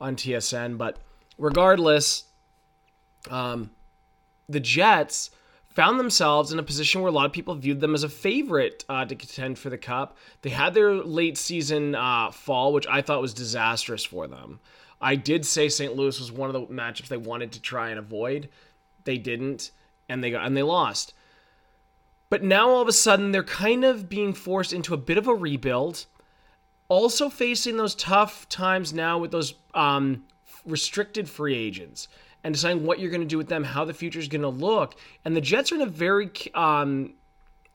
on 0.00 0.16
tsn 0.16 0.76
but 0.76 0.98
regardless 1.38 2.24
um, 3.30 3.70
the 4.48 4.60
jets 4.60 5.30
found 5.74 5.98
themselves 5.98 6.52
in 6.52 6.58
a 6.58 6.62
position 6.62 7.02
where 7.02 7.10
a 7.10 7.14
lot 7.14 7.26
of 7.26 7.32
people 7.32 7.54
viewed 7.54 7.80
them 7.80 7.94
as 7.94 8.04
a 8.04 8.08
favorite 8.08 8.84
uh, 8.88 9.04
to 9.04 9.14
contend 9.14 9.58
for 9.58 9.70
the 9.70 9.78
cup. 9.78 10.16
They 10.42 10.50
had 10.50 10.72
their 10.72 10.94
late 10.94 11.36
season 11.36 11.94
uh, 11.94 12.30
fall, 12.30 12.72
which 12.72 12.86
I 12.86 13.02
thought 13.02 13.20
was 13.20 13.34
disastrous 13.34 14.04
for 14.04 14.26
them. 14.26 14.60
I 15.00 15.16
did 15.16 15.44
say 15.44 15.68
St. 15.68 15.96
Louis 15.96 16.18
was 16.18 16.32
one 16.32 16.48
of 16.48 16.54
the 16.54 16.72
matchups 16.72 17.08
they 17.08 17.16
wanted 17.16 17.52
to 17.52 17.60
try 17.60 17.90
and 17.90 17.98
avoid. 17.98 18.48
They 19.02 19.18
didn't, 19.18 19.72
and 20.08 20.22
they 20.22 20.30
got 20.30 20.46
and 20.46 20.56
they 20.56 20.62
lost. 20.62 21.12
But 22.30 22.42
now 22.42 22.70
all 22.70 22.80
of 22.80 22.88
a 22.88 22.92
sudden 22.92 23.32
they're 23.32 23.42
kind 23.42 23.84
of 23.84 24.08
being 24.08 24.32
forced 24.32 24.72
into 24.72 24.94
a 24.94 24.98
bit 24.98 25.18
of 25.18 25.28
a 25.28 25.34
rebuild. 25.34 26.06
also 26.88 27.28
facing 27.28 27.76
those 27.76 27.94
tough 27.94 28.48
times 28.48 28.92
now 28.92 29.18
with 29.18 29.30
those 29.30 29.54
um, 29.74 30.24
restricted 30.64 31.28
free 31.28 31.56
agents 31.56 32.08
and 32.44 32.54
deciding 32.54 32.84
what 32.84 33.00
you're 33.00 33.10
going 33.10 33.22
to 33.22 33.26
do 33.26 33.38
with 33.38 33.48
them, 33.48 33.64
how 33.64 33.84
the 33.84 33.94
future 33.94 34.20
is 34.20 34.28
going 34.28 34.42
to 34.42 34.48
look. 34.48 34.94
And 35.24 35.34
the 35.34 35.40
Jets 35.40 35.72
are 35.72 35.76
in 35.76 35.80
a 35.80 35.86
very 35.86 36.30
um, 36.54 37.14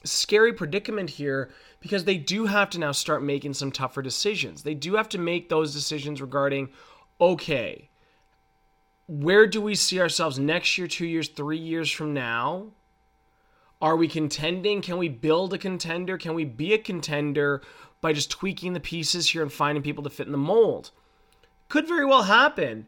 scary 0.03 0.53
predicament 0.53 1.09
here 1.09 1.49
because 1.79 2.05
they 2.05 2.17
do 2.17 2.45
have 2.45 2.69
to 2.69 2.79
now 2.79 2.91
start 2.91 3.23
making 3.23 3.55
some 3.55 3.71
tougher 3.71 4.03
decisions. 4.03 4.63
They 4.63 4.75
do 4.75 4.95
have 4.95 5.09
to 5.09 5.17
make 5.17 5.49
those 5.49 5.73
decisions 5.73 6.21
regarding, 6.21 6.69
okay, 7.19 7.89
where 9.07 9.47
do 9.47 9.59
we 9.59 9.73
see 9.73 9.99
ourselves 9.99 10.37
next 10.37 10.77
year, 10.77 10.87
two 10.87 11.07
years, 11.07 11.29
three 11.29 11.57
years 11.57 11.89
from 11.89 12.13
now? 12.13 12.67
Are 13.81 13.95
we 13.95 14.07
contending? 14.07 14.81
Can 14.81 14.97
we 14.97 15.09
build 15.09 15.53
a 15.53 15.57
contender? 15.57 16.17
Can 16.17 16.35
we 16.35 16.45
be 16.45 16.73
a 16.73 16.77
contender 16.77 17.61
by 18.01 18.13
just 18.13 18.29
tweaking 18.29 18.73
the 18.73 18.79
pieces 18.79 19.29
here 19.29 19.41
and 19.41 19.51
finding 19.51 19.81
people 19.81 20.03
to 20.03 20.09
fit 20.09 20.27
in 20.27 20.31
the 20.31 20.37
mold? 20.37 20.91
Could 21.69 21.87
very 21.87 22.05
well 22.05 22.23
happen. 22.23 22.87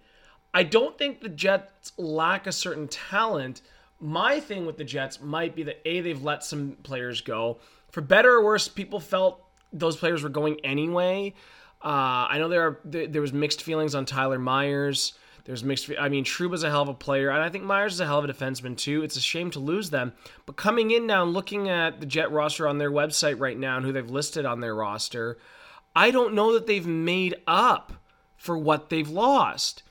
I 0.53 0.63
don't 0.63 0.97
think 0.97 1.21
the 1.21 1.29
Jets 1.29 1.93
lack 1.97 2.47
a 2.47 2.51
certain 2.51 2.87
talent. 2.87 3.61
My 3.99 4.39
thing 4.39 4.65
with 4.65 4.77
the 4.77 4.83
Jets 4.83 5.21
might 5.21 5.55
be 5.55 5.63
that 5.63 5.81
A, 5.85 6.01
they've 6.01 6.21
let 6.21 6.43
some 6.43 6.77
players 6.83 7.21
go. 7.21 7.59
For 7.91 8.01
better 8.01 8.33
or 8.33 8.43
worse, 8.43 8.67
people 8.67 8.99
felt 8.99 9.43
those 9.71 9.97
players 9.97 10.23
were 10.23 10.29
going 10.29 10.59
anyway. 10.63 11.33
Uh, 11.83 12.27
I 12.29 12.37
know 12.37 12.49
there 12.49 12.67
are 12.67 12.79
there 12.83 13.21
was 13.21 13.33
mixed 13.33 13.63
feelings 13.63 13.95
on 13.95 14.05
Tyler 14.05 14.39
Myers. 14.39 15.13
There's 15.45 15.63
mixed. 15.63 15.89
I 15.99 16.09
mean, 16.09 16.23
Trouba's 16.23 16.63
a 16.63 16.69
hell 16.69 16.83
of 16.83 16.89
a 16.89 16.93
player, 16.93 17.29
and 17.29 17.41
I 17.41 17.49
think 17.49 17.63
Myers 17.63 17.93
is 17.93 17.99
a 17.99 18.05
hell 18.05 18.19
of 18.19 18.29
a 18.29 18.33
defenseman 18.33 18.77
too. 18.77 19.01
It's 19.01 19.15
a 19.15 19.21
shame 19.21 19.49
to 19.51 19.59
lose 19.59 19.89
them. 19.89 20.13
But 20.45 20.57
coming 20.57 20.91
in 20.91 21.07
now 21.07 21.23
and 21.23 21.33
looking 21.33 21.69
at 21.69 21.99
the 21.99 22.05
Jet 22.05 22.31
roster 22.31 22.67
on 22.67 22.77
their 22.77 22.91
website 22.91 23.39
right 23.39 23.57
now 23.57 23.77
and 23.77 23.85
who 23.85 23.91
they've 23.91 24.09
listed 24.09 24.45
on 24.45 24.59
their 24.59 24.75
roster, 24.75 25.39
I 25.95 26.11
don't 26.11 26.35
know 26.35 26.53
that 26.53 26.67
they've 26.67 26.85
made 26.85 27.35
up 27.47 27.93
for 28.37 28.57
what 28.57 28.89
they've 28.89 29.09
lost. 29.09 29.81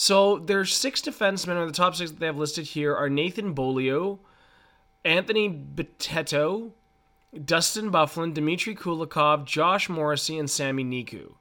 So 0.00 0.38
their 0.38 0.64
six 0.64 1.02
defensemen, 1.02 1.56
or 1.56 1.66
the 1.66 1.72
top 1.72 1.94
six 1.94 2.10
that 2.10 2.20
they 2.20 2.24
have 2.24 2.38
listed 2.38 2.68
here, 2.68 2.96
are 2.96 3.10
Nathan 3.10 3.52
Beaulieu, 3.52 4.16
Anthony 5.04 5.50
Bitetto, 5.50 6.70
Dustin 7.44 7.92
Byfuglien, 7.92 8.32
Dmitry 8.32 8.74
Kulikov, 8.74 9.44
Josh 9.44 9.90
Morrissey, 9.90 10.38
and 10.38 10.48
Sami 10.48 10.84
Niku. 10.84 11.34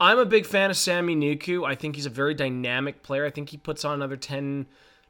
I'm 0.00 0.18
a 0.18 0.24
big 0.24 0.46
fan 0.46 0.70
of 0.70 0.78
Sami 0.78 1.14
Niku. 1.14 1.68
I 1.68 1.74
think 1.74 1.94
he's 1.94 2.06
a 2.06 2.10
very 2.10 2.32
dynamic 2.32 3.02
player. 3.02 3.26
I 3.26 3.30
think 3.30 3.50
he 3.50 3.58
puts 3.58 3.84
on 3.84 3.96
another 3.96 4.16
10, 4.16 4.66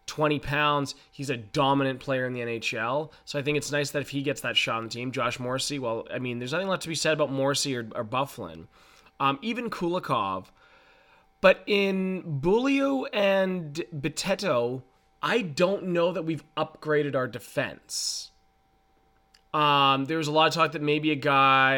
20 0.07 0.39
pounds. 0.41 0.97
He's 1.13 1.31
a 1.31 1.37
dominant 1.37 2.01
player 2.01 2.27
in 2.27 2.33
the 2.33 2.41
NHL. 2.41 3.13
So 3.25 3.39
I 3.39 3.43
think 3.43 3.57
it's 3.57 3.71
nice 3.71 3.93
that 3.93 4.03
if 4.03 4.09
he 4.09 4.23
gets 4.23 4.41
that 4.41 4.57
shot 4.57 4.79
on 4.79 4.83
the 4.83 4.91
team, 4.91 5.13
Josh 5.13 5.39
Morrissey, 5.39 5.79
well, 5.79 6.09
I 6.13 6.19
mean, 6.19 6.41
there's 6.41 6.53
nothing 6.53 6.67
left 6.67 6.83
to 6.83 6.89
be 6.89 6.97
said 6.97 7.13
about 7.13 7.31
Morrissey 7.31 7.77
or, 7.77 7.89
or 7.95 8.05
Byfuglien. 8.05 8.67
Um, 9.21 9.39
even 9.43 9.71
Kulikov. 9.71 10.47
But 11.41 11.63
in 11.67 12.41
Beaulieu 12.41 13.05
and 13.07 13.83
Bitetto, 13.95 14.83
I 15.23 15.43
don't 15.43 15.89
know 15.89 16.13
that 16.13 16.23
we've 16.25 16.45
upgraded 16.57 17.15
our 17.15 17.29
defense. 17.29 18.31
Um, 19.53 20.05
there 20.05 20.19
was 20.19 20.29
a 20.29 20.33
lot 20.33 20.49
of 20.49 20.55
talk 20.55 20.73
that 20.73 20.83
maybe 20.83 21.11
a 21.11 21.17
guy, 21.17 21.77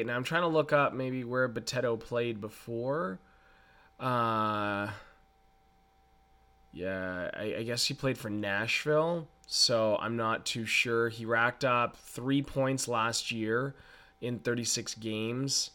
and 0.00 0.10
I'm 0.10 0.24
trying 0.24 0.42
to 0.42 0.48
look 0.48 0.72
up 0.72 0.92
maybe 0.92 1.24
where 1.24 1.48
Bitetto 1.48 1.98
played 1.98 2.40
before. 2.40 3.18
Uh, 3.98 4.90
yeah, 6.72 7.30
I, 7.32 7.54
I, 7.58 7.62
guess 7.62 7.86
he 7.86 7.94
played 7.94 8.18
for 8.18 8.28
Nashville, 8.28 9.28
so 9.46 9.96
I'm 10.00 10.16
not 10.16 10.44
too 10.44 10.66
sure. 10.66 11.08
He 11.08 11.24
racked 11.24 11.64
up 11.64 11.96
three 11.96 12.42
points 12.42 12.88
last 12.88 13.30
year 13.30 13.76
in 14.20 14.40
36 14.40 14.94
games, 14.96 15.70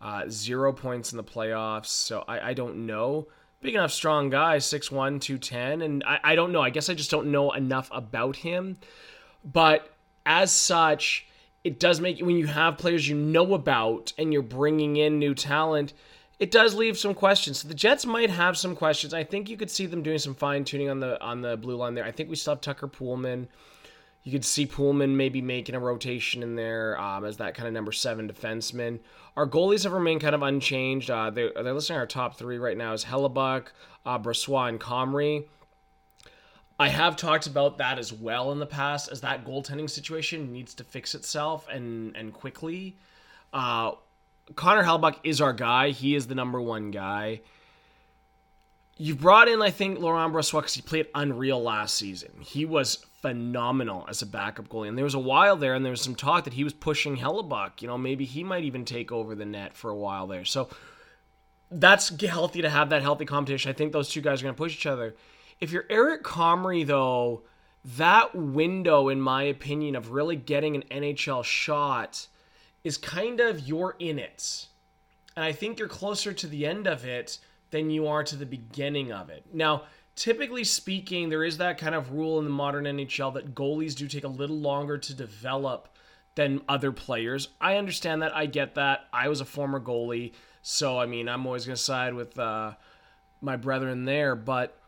uh, 0.00 0.24
zero 0.28 0.72
points 0.72 1.12
in 1.12 1.16
the 1.16 1.24
playoffs, 1.24 1.86
so 1.86 2.24
I, 2.26 2.50
I 2.50 2.54
don't 2.54 2.86
know. 2.86 3.28
Big 3.60 3.74
enough, 3.74 3.92
strong 3.92 4.30
guy, 4.30 4.56
6'1, 4.56 5.20
210, 5.20 5.82
and 5.82 6.02
I, 6.04 6.20
I 6.24 6.34
don't 6.34 6.52
know. 6.52 6.62
I 6.62 6.70
guess 6.70 6.88
I 6.88 6.94
just 6.94 7.10
don't 7.10 7.30
know 7.30 7.52
enough 7.52 7.90
about 7.92 8.36
him. 8.36 8.78
But 9.44 9.94
as 10.24 10.50
such, 10.50 11.26
it 11.64 11.78
does 11.78 12.00
make 12.00 12.20
when 12.20 12.36
you 12.36 12.46
have 12.46 12.78
players 12.78 13.08
you 13.08 13.16
know 13.16 13.52
about 13.54 14.12
and 14.16 14.32
you're 14.32 14.42
bringing 14.42 14.96
in 14.96 15.18
new 15.18 15.34
talent, 15.34 15.92
it 16.38 16.50
does 16.50 16.74
leave 16.74 16.96
some 16.96 17.14
questions. 17.14 17.60
So 17.60 17.68
the 17.68 17.74
Jets 17.74 18.06
might 18.06 18.30
have 18.30 18.56
some 18.56 18.74
questions. 18.74 19.12
I 19.12 19.24
think 19.24 19.50
you 19.50 19.58
could 19.58 19.70
see 19.70 19.84
them 19.84 20.02
doing 20.02 20.18
some 20.18 20.34
fine 20.34 20.64
tuning 20.64 20.88
on 20.88 21.00
the 21.00 21.20
on 21.22 21.42
the 21.42 21.56
blue 21.58 21.76
line 21.76 21.94
there. 21.94 22.04
I 22.04 22.12
think 22.12 22.30
we 22.30 22.36
still 22.36 22.54
have 22.54 22.62
Tucker 22.62 22.88
Poolman. 22.88 23.48
You 24.22 24.32
could 24.32 24.44
see 24.44 24.66
Poolman 24.66 25.16
maybe 25.16 25.42
making 25.42 25.74
a 25.74 25.80
rotation 25.80 26.42
in 26.42 26.54
there 26.54 26.98
um, 26.98 27.24
as 27.24 27.38
that 27.38 27.54
kind 27.54 27.66
of 27.66 27.74
number 27.74 27.92
seven 27.92 28.28
defenseman. 28.28 29.00
Our 29.36 29.46
goalies 29.46 29.84
have 29.84 29.92
remained 29.92 30.20
kind 30.20 30.34
of 30.34 30.42
unchanged. 30.42 31.10
Uh, 31.10 31.30
they're, 31.30 31.52
they're 31.54 31.72
listing 31.72 31.96
our 31.96 32.06
top 32.06 32.36
three 32.36 32.58
right 32.58 32.76
now 32.76 32.92
is 32.92 33.04
Hellebuyck, 33.04 33.68
uh, 34.04 34.18
and 34.18 34.80
Comrie. 34.80 35.46
I 36.78 36.88
have 36.88 37.14
talked 37.14 37.46
about 37.46 37.78
that 37.78 37.98
as 37.98 38.12
well 38.12 38.52
in 38.52 38.58
the 38.58 38.66
past, 38.66 39.12
as 39.12 39.20
that 39.20 39.44
goaltending 39.44 39.88
situation 39.88 40.50
needs 40.50 40.72
to 40.74 40.84
fix 40.84 41.14
itself 41.14 41.68
and 41.68 42.16
and 42.16 42.32
quickly. 42.32 42.96
Uh, 43.52 43.92
Connor 44.54 44.82
Hellebuyck 44.82 45.16
is 45.22 45.40
our 45.40 45.52
guy. 45.52 45.90
He 45.90 46.14
is 46.14 46.26
the 46.26 46.34
number 46.34 46.60
one 46.60 46.90
guy. 46.90 47.42
You 48.96 49.14
brought 49.14 49.48
in, 49.48 49.62
I 49.62 49.70
think, 49.70 49.98
Laurent 49.98 50.32
Brossoit 50.32 50.60
because 50.60 50.74
he 50.74 50.82
played 50.82 51.06
unreal 51.14 51.62
last 51.62 51.96
season. 51.96 52.32
He 52.40 52.64
was 52.64 53.04
phenomenal 53.22 54.06
as 54.08 54.22
a 54.22 54.26
backup 54.26 54.68
goalie, 54.68 54.88
and 54.88 54.96
there 54.96 55.04
was 55.04 55.14
a 55.14 55.18
while 55.18 55.56
there, 55.56 55.74
and 55.74 55.84
there 55.84 55.90
was 55.90 56.00
some 56.00 56.14
talk 56.14 56.44
that 56.44 56.54
he 56.54 56.64
was 56.64 56.72
pushing 56.72 57.16
Hellebuyck. 57.16 57.82
You 57.82 57.88
know, 57.88 57.98
maybe 57.98 58.24
he 58.24 58.44
might 58.44 58.64
even 58.64 58.84
take 58.84 59.12
over 59.12 59.34
the 59.34 59.44
net 59.44 59.76
for 59.76 59.90
a 59.90 59.96
while 59.96 60.26
there. 60.26 60.44
So 60.44 60.68
that's 61.70 62.08
healthy 62.22 62.62
to 62.62 62.70
have 62.70 62.90
that 62.90 63.02
healthy 63.02 63.24
competition. 63.24 63.70
I 63.70 63.74
think 63.74 63.92
those 63.92 64.08
two 64.08 64.20
guys 64.20 64.40
are 64.40 64.44
going 64.44 64.54
to 64.54 64.58
push 64.58 64.74
each 64.74 64.86
other. 64.86 65.14
If 65.60 65.70
you're 65.70 65.86
Eric 65.90 66.24
Comrie, 66.24 66.86
though, 66.86 67.42
that 67.96 68.34
window, 68.34 69.08
in 69.08 69.20
my 69.20 69.44
opinion, 69.44 69.96
of 69.96 70.10
really 70.10 70.36
getting 70.36 70.74
an 70.74 70.84
NHL 70.90 71.44
shot 71.44 72.26
is 72.82 72.96
kind 72.96 73.40
of 73.40 73.60
you're 73.68 73.96
in 73.98 74.18
it. 74.18 74.66
And 75.36 75.44
I 75.44 75.52
think 75.52 75.78
you're 75.78 75.88
closer 75.88 76.32
to 76.32 76.46
the 76.46 76.66
end 76.66 76.86
of 76.86 77.04
it 77.04 77.38
than 77.70 77.90
you 77.90 78.06
are 78.08 78.24
to 78.24 78.36
the 78.36 78.46
beginning 78.46 79.12
of 79.12 79.30
it. 79.30 79.44
Now, 79.52 79.84
typically 80.20 80.64
speaking, 80.64 81.30
there 81.30 81.42
is 81.42 81.56
that 81.56 81.78
kind 81.78 81.94
of 81.94 82.12
rule 82.12 82.38
in 82.38 82.44
the 82.44 82.50
modern 82.50 82.84
NHL 82.84 83.32
that 83.32 83.54
goalies 83.54 83.94
do 83.94 84.06
take 84.06 84.24
a 84.24 84.28
little 84.28 84.58
longer 84.58 84.98
to 84.98 85.14
develop 85.14 85.88
than 86.34 86.60
other 86.68 86.92
players. 86.92 87.48
I 87.58 87.76
understand 87.76 88.20
that. 88.20 88.36
I 88.36 88.44
get 88.44 88.74
that. 88.74 89.06
I 89.14 89.28
was 89.28 89.40
a 89.40 89.46
former 89.46 89.80
goalie. 89.80 90.34
So, 90.60 90.98
I 90.98 91.06
mean, 91.06 91.26
I'm 91.26 91.46
always 91.46 91.64
going 91.64 91.74
to 91.76 91.82
side 91.82 92.12
with 92.12 92.38
uh, 92.38 92.74
my 93.40 93.56
brethren 93.56 94.04
there. 94.04 94.36
But 94.36 94.78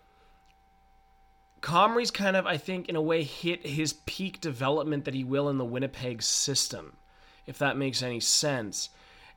Comrie's 1.62 2.10
kind 2.10 2.36
of, 2.36 2.46
I 2.46 2.58
think, 2.58 2.90
in 2.90 2.96
a 2.96 3.00
way, 3.00 3.22
hit 3.22 3.66
his 3.66 3.94
peak 4.04 4.38
development 4.38 5.06
that 5.06 5.14
he 5.14 5.24
will 5.24 5.48
in 5.48 5.56
the 5.56 5.64
Winnipeg 5.64 6.22
system, 6.22 6.98
if 7.46 7.56
that 7.56 7.78
makes 7.78 8.02
any 8.02 8.20
sense. 8.20 8.90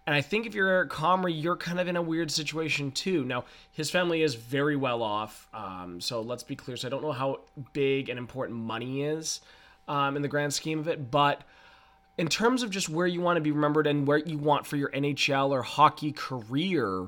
And 0.08 0.16
I 0.16 0.22
think 0.22 0.46
if 0.46 0.54
you're 0.54 0.68
Eric 0.68 0.92
Comrie, 0.92 1.42
you're 1.42 1.56
kind 1.56 1.80
of 1.80 1.88
in 1.88 1.96
a 1.96 2.02
weird 2.02 2.30
situation 2.30 2.92
too. 2.92 3.24
Now, 3.24 3.46
his 3.72 3.90
family 3.90 4.22
is 4.22 4.36
very 4.36 4.76
well 4.76 5.02
off, 5.02 5.48
um, 5.54 6.00
so 6.00 6.22
let's 6.22 6.44
be 6.44 6.56
clear. 6.56 6.78
So 6.78 6.88
I 6.88 6.92
don't 6.92 7.02
know 7.02 7.12
how 7.12 7.40
big 7.74 8.10
and 8.10 8.20
important 8.20 8.60
money 8.60 9.04
is 9.04 9.42
um, 9.88 10.16
in 10.16 10.22
the 10.22 10.28
grand 10.28 10.54
scheme 10.54 10.80
of 10.80 10.88
it, 10.88 11.10
but 11.10 11.42
in 12.18 12.28
terms 12.28 12.62
of 12.62 12.70
just 12.70 12.88
where 12.88 13.08
you 13.08 13.20
want 13.20 13.38
to 13.38 13.42
be 13.42 13.52
remembered 13.52 13.88
and 13.88 14.06
where 14.06 14.20
you 14.20 14.38
want 14.38 14.68
for 14.68 14.78
your 14.78 14.90
NHL 14.92 15.50
or 15.50 15.64
hockey 15.64 16.12
career, 16.12 17.08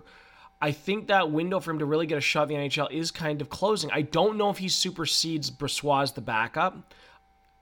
I 0.60 0.72
think 0.72 1.08
that 1.08 1.32
window 1.32 1.60
for 1.60 1.72
him 1.72 1.80
to 1.80 1.86
really 1.86 2.08
get 2.08 2.18
a 2.18 2.22
shot 2.22 2.50
in 2.50 2.60
the 2.60 2.68
NHL 2.68 2.92
is 2.92 3.12
kind 3.12 3.42
of 3.42 3.50
closing. 3.50 3.92
I 3.92 4.02
don't 4.02 4.38
know 4.38 4.50
if 4.50 4.58
he 4.58 4.70
supersedes 4.70 5.52
Brossoit 5.52 6.04
as 6.04 6.12
the 6.14 6.22
backup. 6.22 6.94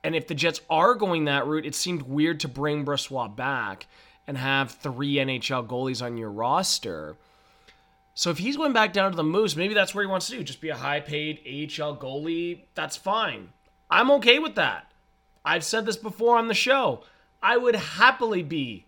And 0.03 0.15
if 0.15 0.27
the 0.27 0.35
Jets 0.35 0.61
are 0.69 0.93
going 0.93 1.25
that 1.25 1.47
route, 1.47 1.65
it 1.65 1.75
seemed 1.75 2.03
weird 2.03 2.39
to 2.41 2.47
bring 2.47 2.85
Brossoit 2.85 3.35
back 3.35 3.87
and 4.27 4.37
have 4.37 4.71
three 4.71 5.15
NHL 5.15 5.67
goalies 5.67 6.03
on 6.03 6.17
your 6.17 6.31
roster. 6.31 7.15
So 8.13 8.29
if 8.29 8.37
he's 8.37 8.57
going 8.57 8.73
back 8.73 8.93
down 8.93 9.11
to 9.11 9.17
the 9.17 9.23
Moose, 9.23 9.55
maybe 9.55 9.73
that's 9.73 9.93
where 9.93 10.03
he 10.03 10.09
wants 10.09 10.27
to 10.27 10.37
do. 10.37 10.43
Just 10.43 10.61
be 10.61 10.69
a 10.69 10.75
high 10.75 11.01
paid 11.01 11.39
AHL 11.45 11.97
goalie. 11.97 12.61
That's 12.73 12.95
fine. 12.95 13.49
I'm 13.89 14.09
okay 14.11 14.39
with 14.39 14.55
that. 14.55 14.91
I've 15.43 15.63
said 15.63 15.85
this 15.85 15.97
before 15.97 16.37
on 16.37 16.47
the 16.47 16.53
show. 16.53 17.03
I 17.43 17.57
would 17.57 17.75
happily 17.75 18.41
be 18.41 18.85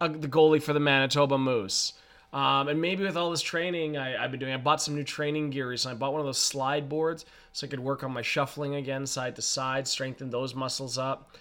a, 0.00 0.08
the 0.08 0.28
goalie 0.28 0.62
for 0.62 0.72
the 0.72 0.80
Manitoba 0.80 1.36
Moose. 1.36 1.94
Um, 2.32 2.68
and 2.68 2.80
maybe 2.80 3.02
with 3.02 3.16
all 3.16 3.30
this 3.30 3.42
training 3.42 3.98
I, 3.98 4.10
have 4.10 4.30
been 4.30 4.38
doing, 4.38 4.54
I 4.54 4.56
bought 4.56 4.80
some 4.80 4.94
new 4.94 5.02
training 5.02 5.50
gear 5.50 5.68
recently. 5.68 5.96
I 5.96 5.98
bought 5.98 6.12
one 6.12 6.20
of 6.20 6.26
those 6.26 6.38
slide 6.38 6.88
boards 6.88 7.26
so 7.52 7.66
I 7.66 7.70
could 7.70 7.80
work 7.80 8.04
on 8.04 8.12
my 8.12 8.22
shuffling 8.22 8.76
again, 8.76 9.04
side 9.04 9.34
to 9.36 9.42
side, 9.42 9.88
strengthen 9.88 10.30
those 10.30 10.54
muscles 10.54 10.96
up, 10.96 11.36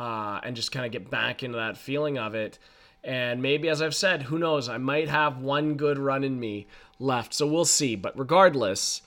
uh, 0.00 0.40
and 0.42 0.56
just 0.56 0.72
kind 0.72 0.86
of 0.86 0.92
get 0.92 1.10
back 1.10 1.42
into 1.42 1.58
that 1.58 1.76
feeling 1.76 2.16
of 2.16 2.34
it. 2.34 2.58
And 3.04 3.42
maybe, 3.42 3.68
as 3.68 3.82
I've 3.82 3.94
said, 3.94 4.22
who 4.22 4.38
knows? 4.38 4.66
I 4.66 4.78
might 4.78 5.08
have 5.08 5.42
one 5.42 5.74
good 5.74 5.98
run 5.98 6.24
in 6.24 6.40
me 6.40 6.68
left, 6.98 7.34
so 7.34 7.46
we'll 7.46 7.66
see. 7.66 7.96
But 7.96 8.18
regardless, 8.18 9.02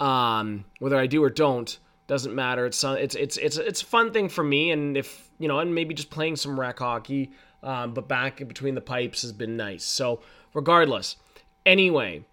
um, 0.00 0.64
whether 0.80 0.98
I 0.98 1.06
do 1.06 1.22
or 1.22 1.30
don't, 1.30 1.78
doesn't 2.08 2.34
matter. 2.34 2.66
It's 2.66 2.82
it's 2.82 3.14
it's 3.14 3.36
it's 3.36 3.56
it's 3.58 3.82
a 3.82 3.86
fun 3.86 4.12
thing 4.12 4.28
for 4.28 4.42
me, 4.42 4.72
and 4.72 4.96
if 4.96 5.30
you 5.38 5.46
know, 5.46 5.60
and 5.60 5.72
maybe 5.72 5.94
just 5.94 6.10
playing 6.10 6.34
some 6.34 6.58
rec 6.58 6.80
hockey 6.80 7.30
um, 7.62 7.94
but 7.94 8.08
back 8.08 8.46
between 8.46 8.74
the 8.74 8.80
pipes 8.80 9.22
has 9.22 9.32
been 9.32 9.56
nice. 9.56 9.84
So, 9.84 10.20
regardless, 10.52 11.16
anyway, 11.64 12.24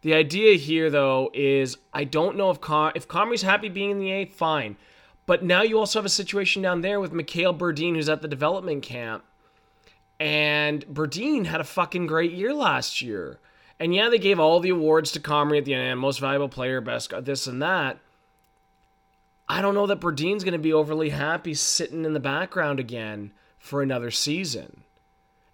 the 0.00 0.14
idea 0.14 0.56
here 0.56 0.88
though 0.88 1.30
is 1.34 1.76
I 1.92 2.04
don't 2.04 2.36
know 2.36 2.50
if 2.50 2.62
Com- 2.62 2.92
if 2.94 3.06
Comrie's 3.06 3.42
happy 3.42 3.68
being 3.68 3.90
in 3.90 3.98
the 3.98 4.10
A, 4.10 4.24
fine. 4.24 4.76
But 5.26 5.42
now 5.42 5.62
you 5.62 5.78
also 5.78 5.98
have 5.98 6.06
a 6.06 6.10
situation 6.10 6.62
down 6.62 6.80
there 6.80 7.00
with 7.00 7.12
Mikhail 7.12 7.52
Berdin, 7.52 7.96
who's 7.96 8.08
at 8.08 8.22
the 8.22 8.28
development 8.28 8.84
camp. 8.84 9.24
And 10.18 10.86
Berdin 10.86 11.46
had 11.46 11.60
a 11.60 11.64
fucking 11.64 12.06
great 12.06 12.32
year 12.32 12.54
last 12.54 13.02
year. 13.02 13.38
And 13.78 13.94
yeah, 13.94 14.08
they 14.08 14.18
gave 14.18 14.40
all 14.40 14.60
the 14.60 14.70
awards 14.70 15.12
to 15.12 15.20
Comrie 15.20 15.58
at 15.58 15.64
the 15.64 15.74
end, 15.74 16.00
most 16.00 16.20
valuable 16.20 16.48
player, 16.48 16.80
best 16.80 17.12
this 17.24 17.46
and 17.46 17.60
that. 17.60 17.98
I 19.48 19.60
don't 19.60 19.74
know 19.74 19.86
that 19.86 20.00
Berdin's 20.00 20.44
going 20.44 20.52
to 20.52 20.58
be 20.58 20.72
overly 20.72 21.10
happy 21.10 21.54
sitting 21.54 22.04
in 22.04 22.14
the 22.14 22.20
background 22.20 22.80
again 22.80 23.32
for 23.58 23.82
another 23.82 24.10
season. 24.10 24.82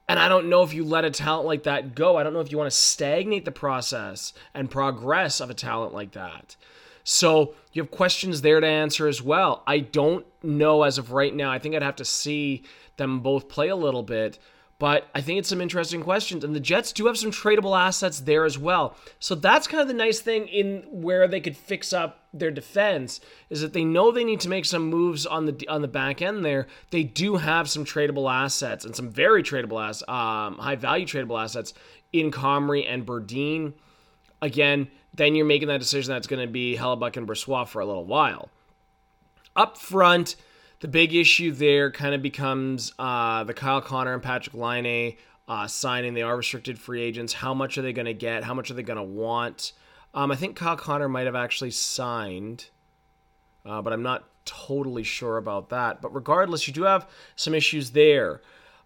And 0.09 0.19
I 0.19 0.29
don't 0.29 0.49
know 0.49 0.63
if 0.63 0.75
you 0.75 0.85
let 0.85 1.05
a 1.05 1.11
talent 1.11 1.47
like 1.47 1.65
that 1.65 1.95
go. 1.95 2.17
I 2.17 2.23
don't 2.23 2.33
know 2.33 2.41
if 2.41 2.53
you 2.53 2.59
want 2.59 2.71
to 2.71 2.77
stagnate 2.77 3.45
the 3.45 3.53
process 3.53 4.33
and 4.55 4.71
progress 4.71 5.41
of 5.41 5.51
a 5.51 5.55
talent 5.55 5.95
like 5.95 6.13
that. 6.13 6.57
So 7.05 7.55
you 7.73 7.83
have 7.83 7.91
questions 7.91 8.43
there 8.43 8.61
to 8.61 8.67
answer 8.67 9.09
as 9.09 9.23
well. 9.23 9.63
I 9.67 9.79
don't 9.79 10.27
know 10.43 10.83
as 10.83 10.99
of 10.99 11.13
right 11.13 11.35
now. 11.35 11.51
I 11.51 11.59
think 11.59 11.75
I'd 11.75 11.83
have 11.83 11.97
to 11.97 12.05
see 12.05 12.65
them 12.97 13.21
both 13.21 13.49
play 13.49 13.69
a 13.69 13.77
little 13.77 14.03
bit. 14.03 14.39
But 14.83 15.07
I 15.15 15.21
think 15.21 15.39
it's 15.39 15.49
some 15.49 15.61
interesting 15.61 16.03
questions. 16.03 16.43
And 16.43 16.57
the 16.57 16.61
Jets 16.61 16.93
do 16.93 17.07
have 17.07 17.17
some 17.17 17.31
tradable 17.31 17.79
assets 17.79 18.19
there 18.19 18.45
as 18.45 18.59
well. 18.59 18.97
So 19.21 19.37
that's 19.37 19.69
kind 19.69 19.81
of 19.81 19.87
the 19.87 19.95
nice 19.95 20.19
thing 20.19 20.49
in 20.49 20.83
where 20.91 21.29
they 21.29 21.41
could 21.41 21.57
fix 21.57 21.93
up 21.93 22.27
their 22.35 22.51
defense 22.51 23.21
is 23.49 23.61
that 23.61 23.75
they 23.75 23.85
know 23.85 24.11
they 24.11 24.25
need 24.25 24.41
to 24.41 24.49
make 24.49 24.65
some 24.65 24.91
moves 24.91 25.25
on 25.25 25.47
the 25.47 25.69
on 25.69 25.83
the 25.83 25.89
back 25.89 26.21
end 26.21 26.45
there. 26.45 26.67
They 26.91 27.05
do 27.05 27.37
have 27.37 27.71
some 27.71 27.85
tradable 27.85 28.29
assets 28.29 28.85
and 28.85 28.97
some 28.97 29.09
very 29.09 29.45
tradable 29.45 29.81
ass 29.81 30.03
um, 30.09 30.59
high 30.59 30.75
value 30.75 31.07
tradable 31.07 31.41
assets 31.41 31.75
in 32.13 32.33
Comrie 32.33 32.85
and 32.85 33.07
Berdin. 33.07 33.75
Again, 34.41 34.89
then 35.15 35.35
you're 35.35 35.47
making 35.47 35.69
that 35.69 35.81
decision 35.81 36.13
that's 36.13 36.27
going 36.27 36.47
to 36.47 36.51
be 36.51 36.77
Hellebuyck 36.77 37.17
and 37.17 37.27
Brossoit 37.27 37.69
for 37.69 37.81
a 37.81 37.87
little 37.87 38.05
while. 38.05 38.49
Up 39.55 39.77
front, 39.77 40.37
the 40.81 40.89
big 40.89 41.15
issue 41.15 41.53
there 41.53 41.91
kind 41.91 42.15
of 42.15 42.23
becomes 42.23 42.93
uh, 42.99 43.45
the 43.45 43.55
Kyle 43.55 43.81
Connor 43.81 44.15
and 44.15 44.23
Patrick 44.23 44.55
Laine 44.55 45.17
uh, 45.47 45.67
signing. 45.67 46.15
They 46.15 46.23
are 46.23 46.37
restricted 46.37 46.79
free 46.79 47.03
agents. 47.03 47.33
How 47.33 47.53
much 47.53 47.77
are 47.77 47.83
they 47.83 47.93
going 47.93 48.07
to 48.07 48.15
get? 48.15 48.45
How 48.45 48.55
much 48.55 48.71
are 48.71 48.75
they 48.75 48.83
going 48.83 48.97
to 48.97 49.03
want? 49.03 49.73
Um, 50.15 50.31
I 50.31 50.37
think 50.37 50.57
Kyle 50.57 50.77
Connor 50.77 51.09
might 51.09 51.27
have 51.27 51.37
actually 51.37 51.71
signed, 51.71 52.67
uh, 53.65 53.83
but 53.83 53.93
I'm 53.93 54.03
not 54.03 54.25
totally 54.45 55.03
sure 55.03 55.37
about 55.37 55.69
that. 55.71 56.01
But 56.03 56.15
regardless, 56.15 56.67
you 56.67 56.75
do 56.75 56.83
have 56.85 57.09
some 57.37 57.55
issues 57.55 57.91
there. 57.91 58.41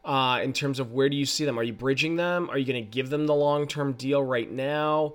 Uh, 0.05 0.41
in 0.41 0.53
terms 0.53 0.79
of 0.79 0.93
where 0.93 1.09
do 1.09 1.17
you 1.17 1.27
see 1.27 1.45
them? 1.45 1.59
Are 1.59 1.65
you 1.65 1.73
bridging 1.73 2.15
them? 2.15 2.49
Are 2.49 2.57
you 2.57 2.65
going 2.65 2.85
to 2.85 2.91
give 2.91 3.11
them 3.11 3.27
the 3.27 3.35
long 3.35 3.67
term 3.67 3.93
deal 3.95 4.23
right 4.23 4.49
now? 4.49 5.15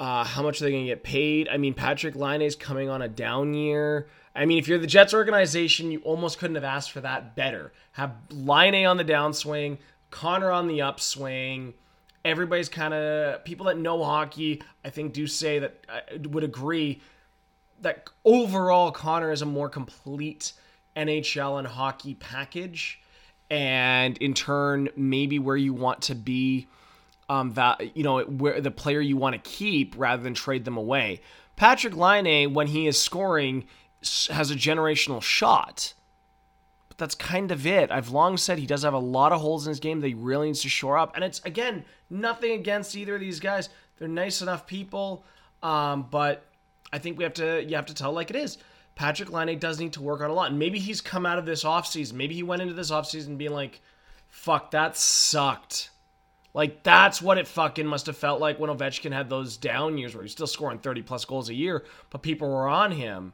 Uh, 0.00 0.24
how 0.24 0.42
much 0.42 0.62
are 0.62 0.64
they 0.64 0.70
going 0.70 0.84
to 0.84 0.88
get 0.88 1.04
paid? 1.04 1.46
I 1.46 1.58
mean, 1.58 1.74
Patrick 1.74 2.16
Laine 2.16 2.40
is 2.40 2.56
coming 2.56 2.88
on 2.88 3.02
a 3.02 3.08
down 3.08 3.52
year. 3.52 4.08
I 4.34 4.46
mean, 4.46 4.56
if 4.56 4.66
you're 4.66 4.78
the 4.78 4.86
Jets 4.86 5.12
organization, 5.12 5.92
you 5.92 6.00
almost 6.00 6.38
couldn't 6.38 6.54
have 6.54 6.64
asked 6.64 6.90
for 6.90 7.02
that 7.02 7.36
better. 7.36 7.70
Have 7.92 8.14
Laine 8.30 8.86
on 8.86 8.96
the 8.96 9.04
downswing, 9.04 9.76
Connor 10.08 10.50
on 10.50 10.68
the 10.68 10.80
upswing. 10.80 11.74
Everybody's 12.24 12.70
kind 12.70 12.94
of 12.94 13.44
people 13.44 13.66
that 13.66 13.76
know 13.76 14.02
hockey. 14.02 14.62
I 14.86 14.88
think 14.88 15.12
do 15.12 15.26
say 15.26 15.58
that 15.58 15.84
uh, 15.86 16.00
would 16.30 16.44
agree 16.44 17.02
that 17.82 18.08
overall 18.24 18.92
Connor 18.92 19.32
is 19.32 19.42
a 19.42 19.46
more 19.46 19.68
complete 19.68 20.54
NHL 20.96 21.58
and 21.58 21.68
hockey 21.68 22.14
package, 22.14 23.02
and 23.50 24.16
in 24.16 24.32
turn, 24.32 24.88
maybe 24.96 25.38
where 25.38 25.58
you 25.58 25.74
want 25.74 26.00
to 26.02 26.14
be 26.14 26.68
um, 27.30 27.54
you 27.94 28.02
know 28.02 28.22
where 28.22 28.60
the 28.60 28.72
player 28.72 29.00
you 29.00 29.16
want 29.16 29.34
to 29.34 29.50
keep 29.50 29.94
rather 29.96 30.20
than 30.20 30.34
trade 30.34 30.64
them 30.64 30.76
away. 30.76 31.20
Patrick 31.54 31.96
Laine, 31.96 32.54
when 32.54 32.66
he 32.66 32.88
is 32.88 33.00
scoring, 33.00 33.66
has 34.30 34.50
a 34.50 34.56
generational 34.56 35.22
shot. 35.22 35.94
But 36.88 36.98
that's 36.98 37.14
kind 37.14 37.52
of 37.52 37.68
it. 37.68 37.92
I've 37.92 38.10
long 38.10 38.36
said 38.36 38.58
he 38.58 38.66
does 38.66 38.82
have 38.82 38.94
a 38.94 38.98
lot 38.98 39.30
of 39.30 39.40
holes 39.40 39.64
in 39.64 39.70
his 39.70 39.78
game 39.78 40.00
that 40.00 40.08
he 40.08 40.14
really 40.14 40.48
needs 40.48 40.62
to 40.62 40.68
shore 40.68 40.98
up. 40.98 41.14
And 41.14 41.22
it's 41.22 41.40
again 41.44 41.84
nothing 42.10 42.52
against 42.52 42.96
either 42.96 43.14
of 43.14 43.20
these 43.20 43.38
guys. 43.38 43.68
They're 43.98 44.08
nice 44.08 44.42
enough 44.42 44.66
people, 44.66 45.24
um, 45.62 46.08
but 46.10 46.44
I 46.92 46.98
think 46.98 47.16
we 47.16 47.22
have 47.22 47.34
to 47.34 47.62
you 47.62 47.76
have 47.76 47.86
to 47.86 47.94
tell 47.94 48.12
like 48.12 48.30
it 48.30 48.36
is. 48.36 48.58
Patrick 48.96 49.30
Laine 49.30 49.56
does 49.56 49.78
need 49.78 49.92
to 49.92 50.02
work 50.02 50.20
on 50.20 50.30
a 50.30 50.34
lot. 50.34 50.50
And 50.50 50.58
maybe 50.58 50.80
he's 50.80 51.00
come 51.00 51.24
out 51.24 51.38
of 51.38 51.46
this 51.46 51.62
offseason. 51.62 52.14
Maybe 52.14 52.34
he 52.34 52.42
went 52.42 52.60
into 52.60 52.74
this 52.74 52.90
offseason 52.90 53.38
being 53.38 53.52
like, 53.52 53.80
fuck, 54.28 54.72
that 54.72 54.96
sucked. 54.96 55.90
Like 56.52 56.82
that's 56.82 57.22
what 57.22 57.38
it 57.38 57.46
fucking 57.46 57.86
must 57.86 58.06
have 58.06 58.16
felt 58.16 58.40
like 58.40 58.58
when 58.58 58.70
Ovechkin 58.70 59.12
had 59.12 59.30
those 59.30 59.56
down 59.56 59.98
years 59.98 60.14
where 60.14 60.22
he's 60.22 60.32
still 60.32 60.46
scoring 60.46 60.78
30 60.78 61.02
plus 61.02 61.24
goals 61.24 61.48
a 61.48 61.54
year, 61.54 61.84
but 62.10 62.22
people 62.22 62.48
were 62.48 62.68
on 62.68 62.92
him. 62.92 63.32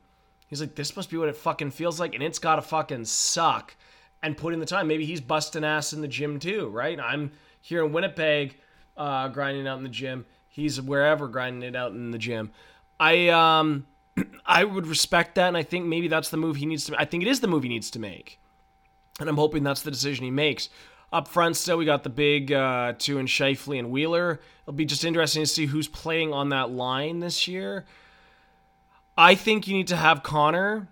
He's 0.48 0.60
like, 0.60 0.74
this 0.74 0.94
must 0.94 1.10
be 1.10 1.16
what 1.16 1.28
it 1.28 1.36
fucking 1.36 1.72
feels 1.72 1.98
like, 1.98 2.14
and 2.14 2.22
it's 2.22 2.38
gotta 2.38 2.62
fucking 2.62 3.06
suck. 3.06 3.74
And 4.22 4.36
put 4.36 4.54
in 4.54 4.60
the 4.60 4.66
time. 4.66 4.88
Maybe 4.88 5.04
he's 5.04 5.20
busting 5.20 5.62
ass 5.62 5.92
in 5.92 6.00
the 6.00 6.08
gym 6.08 6.38
too, 6.38 6.68
right? 6.68 6.98
I'm 6.98 7.32
here 7.60 7.84
in 7.84 7.92
Winnipeg, 7.92 8.58
uh, 8.96 9.28
grinding 9.28 9.68
out 9.68 9.78
in 9.78 9.84
the 9.84 9.90
gym. 9.90 10.24
He's 10.48 10.80
wherever 10.80 11.28
grinding 11.28 11.68
it 11.68 11.76
out 11.76 11.92
in 11.92 12.10
the 12.10 12.18
gym. 12.18 12.50
I 12.98 13.28
um 13.28 13.86
I 14.46 14.64
would 14.64 14.86
respect 14.86 15.34
that, 15.34 15.48
and 15.48 15.56
I 15.56 15.62
think 15.62 15.84
maybe 15.84 16.08
that's 16.08 16.30
the 16.30 16.38
move 16.38 16.56
he 16.56 16.66
needs 16.66 16.86
to. 16.86 16.98
I 16.98 17.04
think 17.04 17.22
it 17.22 17.28
is 17.28 17.40
the 17.40 17.46
move 17.46 17.62
he 17.62 17.68
needs 17.68 17.90
to 17.92 17.98
make, 17.98 18.40
and 19.20 19.28
I'm 19.28 19.36
hoping 19.36 19.62
that's 19.62 19.82
the 19.82 19.90
decision 19.90 20.24
he 20.24 20.30
makes. 20.30 20.70
Up 21.12 21.28
front, 21.28 21.56
still, 21.56 21.78
we 21.78 21.84
got 21.84 22.02
the 22.02 22.10
big 22.10 22.52
uh, 22.52 22.94
two 22.98 23.18
in 23.18 23.26
Scheifele 23.26 23.78
and 23.78 23.90
Wheeler. 23.90 24.40
It'll 24.62 24.72
be 24.72 24.84
just 24.84 25.04
interesting 25.04 25.42
to 25.42 25.46
see 25.46 25.66
who's 25.66 25.88
playing 25.88 26.32
on 26.32 26.48
that 26.48 26.70
line 26.70 27.20
this 27.20 27.46
year. 27.46 27.84
I 29.16 29.34
think 29.34 29.68
you 29.68 29.76
need 29.76 29.86
to 29.88 29.96
have 29.96 30.22
Connor. 30.22 30.88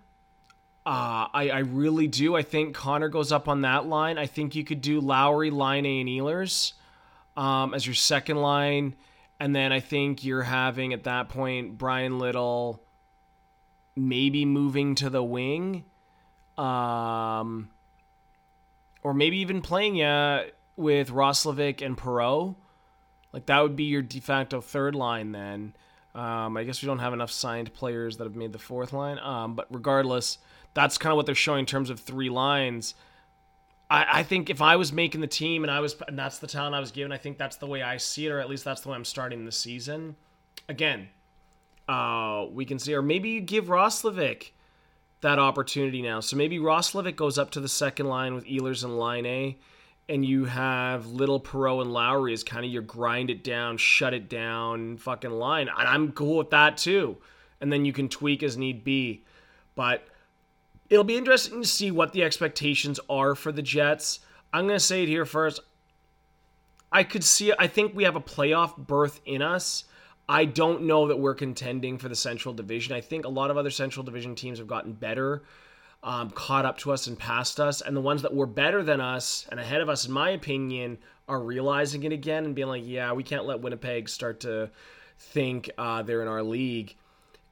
Uh, 0.87 1.29
I, 1.33 1.51
I 1.53 1.59
really 1.59 2.07
do. 2.07 2.37
I 2.37 2.43
think 2.43 2.75
Connor 2.75 3.09
goes 3.09 3.33
up 3.33 3.49
on 3.49 3.63
that 3.63 3.87
line. 3.87 4.19
I 4.19 4.27
think 4.27 4.55
you 4.55 4.65
could 4.65 4.81
do 4.81 5.01
Lowry, 5.01 5.51
Laine, 5.51 6.01
and 6.01 6.09
Ehlers 6.09 6.75
um, 7.37 7.75
as 7.75 7.87
your 7.87 7.95
second 7.95 8.37
line. 8.37 8.95
And 9.41 9.55
then 9.55 9.73
I 9.73 9.81
think 9.81 10.25
you're 10.25 10.43
having 10.43 10.93
at 10.93 11.05
that 11.05 11.29
point 11.29 11.77
Bryan 11.77 12.19
Little 12.19 12.81
maybe 13.97 14.45
moving 14.45 14.95
to 14.97 15.11
the 15.11 15.23
wing. 15.23 15.85
Um, 16.57 17.69
or 19.05 19.15
maybe 19.15 19.39
even 19.39 19.61
playing 19.61 19.95
you 19.95 20.51
with 20.77 21.11
Roslovic 21.11 21.81
and 21.85 21.97
Perreault. 21.97 22.57
Like 23.33 23.47
that 23.47 23.61
would 23.61 23.77
be 23.77 23.85
your 23.85 24.03
de 24.03 24.21
facto 24.21 24.61
third 24.61 24.95
line 24.95 25.31
then. 25.33 25.75
Um, 26.15 26.57
I 26.57 26.65
guess 26.65 26.83
we 26.83 26.87
don't 26.87 27.01
have 27.01 27.13
enough 27.13 27.31
signed 27.31 27.73
players 27.75 28.17
that 28.17 28.25
have 28.25 28.37
made 28.37 28.53
the 28.53 28.59
fourth 28.59 28.93
line. 28.93 29.19
Um, 29.19 29.55
but 29.55 29.67
regardless, 29.71 30.39
that's 30.73 30.97
kind 30.99 31.13
of 31.13 31.17
what 31.17 31.27
they're 31.27 31.35
showing 31.35 31.61
in 31.61 31.67
terms 31.67 31.91
of 31.91 32.01
three 32.01 32.31
lines. 32.31 32.95
I, 33.91 34.07
I 34.21 34.23
think 34.23 34.49
if 34.49 34.63
I 34.63 34.77
was 34.77 34.93
making 34.93 35.21
the 35.21 35.27
team 35.27 35.65
and 35.65 35.71
I 35.71 35.81
was 35.81 35.97
and 36.07 36.19
that's 36.19 36.39
the 36.39 36.47
talent 36.47 36.75
I 36.75 36.81
was 36.81 36.93
given, 36.93 37.13
I 37.13 37.19
think 37.19 37.37
that's 37.37 37.57
the 37.57 37.67
way 37.67 37.83
I 37.83 37.97
see 37.99 38.27
it, 38.27 38.31
or 38.31 38.41
at 38.41 38.49
least 38.49 38.65
that's 38.65 38.81
the 38.83 38.89
way 38.89 38.95
I'm 38.95 39.05
starting 39.05 39.45
the 39.45 39.53
season. 39.53 40.17
Again, 40.69 41.09
uh, 41.89 42.47
we 42.51 42.65
can 42.65 42.79
see, 42.79 42.95
or 42.95 43.03
maybe 43.03 43.31
you 43.31 43.41
give 43.41 43.67
Roslovic 43.67 44.51
that 45.25 45.39
opportunity 45.39 46.01
now. 46.01 46.21
So 46.21 46.37
maybe 46.37 46.59
Ross 46.59 46.93
Roslovic 46.93 47.17
goes 47.17 47.37
up 47.37 47.51
to 47.53 47.61
the 47.61 47.69
second 47.69 48.07
line 48.07 48.35
with 48.35 48.45
Ehlers 48.45 48.85
and 48.85 48.99
Laine, 48.99 49.57
and 50.09 50.25
you 50.25 50.45
have 50.45 51.07
Little 51.07 51.41
Perreault 51.41 51.83
and 51.83 51.93
Lowry 51.93 52.33
as 52.33 52.45
kind 52.45 52.65
of 52.65 52.71
your 52.71 52.83
grind 52.83 53.31
it 53.31 53.43
down, 53.43 53.77
shut 53.77 54.15
it 54.15 54.29
down 54.29 54.99
fucking 54.99 55.31
line. 55.31 55.69
And 55.69 55.89
I'm 55.89 56.13
cool 56.13 56.37
with 56.37 56.51
that 56.51 56.77
too. 56.77 57.17
And 57.61 57.73
then 57.73 57.85
you 57.85 57.93
can 57.93 58.09
tweak 58.09 58.43
as 58.43 58.57
need 58.57 58.85
be. 58.85 59.25
But 59.75 60.07
it'll 60.91 61.05
be 61.05 61.17
interesting 61.17 61.63
to 61.63 61.69
see 61.69 61.91
what 61.91 62.13
the 62.13 62.23
expectations 62.23 63.01
are 63.09 63.35
for 63.35 63.51
the 63.51 63.63
Jets. 63.63 64.21
I'm 64.53 64.67
going 64.67 64.77
to 64.77 64.85
say 64.85 65.03
it 65.03 65.09
here 65.09 65.25
first. 65.25 65.61
I 66.93 67.03
could 67.03 67.25
see, 67.25 67.53
I 67.59 67.67
think 67.67 67.95
we 67.95 68.05
have 68.05 68.15
a 68.15 68.21
playoff 68.21 68.77
berth 68.77 69.21
in 69.25 69.43
us. 69.43 69.85
I 70.29 70.47
don't 70.47 70.83
know 70.83 71.09
that 71.09 71.19
we're 71.19 71.35
contending 71.35 71.99
for 71.99 72.09
the 72.09 72.17
Central 72.17 72.55
Division. 72.55 72.95
I 72.95 73.01
think 73.01 73.25
a 73.25 73.31
lot 73.31 73.51
of 73.51 73.57
other 73.57 73.71
Central 73.71 74.05
Division 74.05 74.35
teams 74.35 74.59
have 74.59 74.67
gotten 74.67 74.93
better, 74.93 75.43
um, 76.03 76.31
caught 76.31 76.65
up 76.65 76.79
to 76.79 76.93
us 76.93 77.07
and 77.07 77.19
passed 77.19 77.61
us, 77.61 77.81
and 77.81 77.97
the 77.97 78.01
ones 78.01 78.23
that 78.23 78.35
were 78.35 78.47
better 78.47 78.83
than 78.83 79.01
us 79.01 79.47
and 79.51 79.61
ahead 79.61 79.81
of 79.81 79.89
us, 79.89 80.07
in 80.07 80.13
my 80.13 80.31
opinion, 80.31 80.99
are 81.29 81.41
realizing 81.41 82.05
it 82.05 82.13
again 82.13 82.45
and 82.45 82.55
being 82.55 82.69
like, 82.69 82.83
yeah, 82.87 83.13
we 83.13 83.23
can't 83.23 83.47
let 83.47 83.61
Winnipeg 83.61 84.09
start 84.09 84.41
to 84.41 84.71
think 85.19 85.71
uh, 85.79 86.03
they're 86.03 86.23
in 86.23 86.29
our 86.29 86.43
league. 86.43 86.95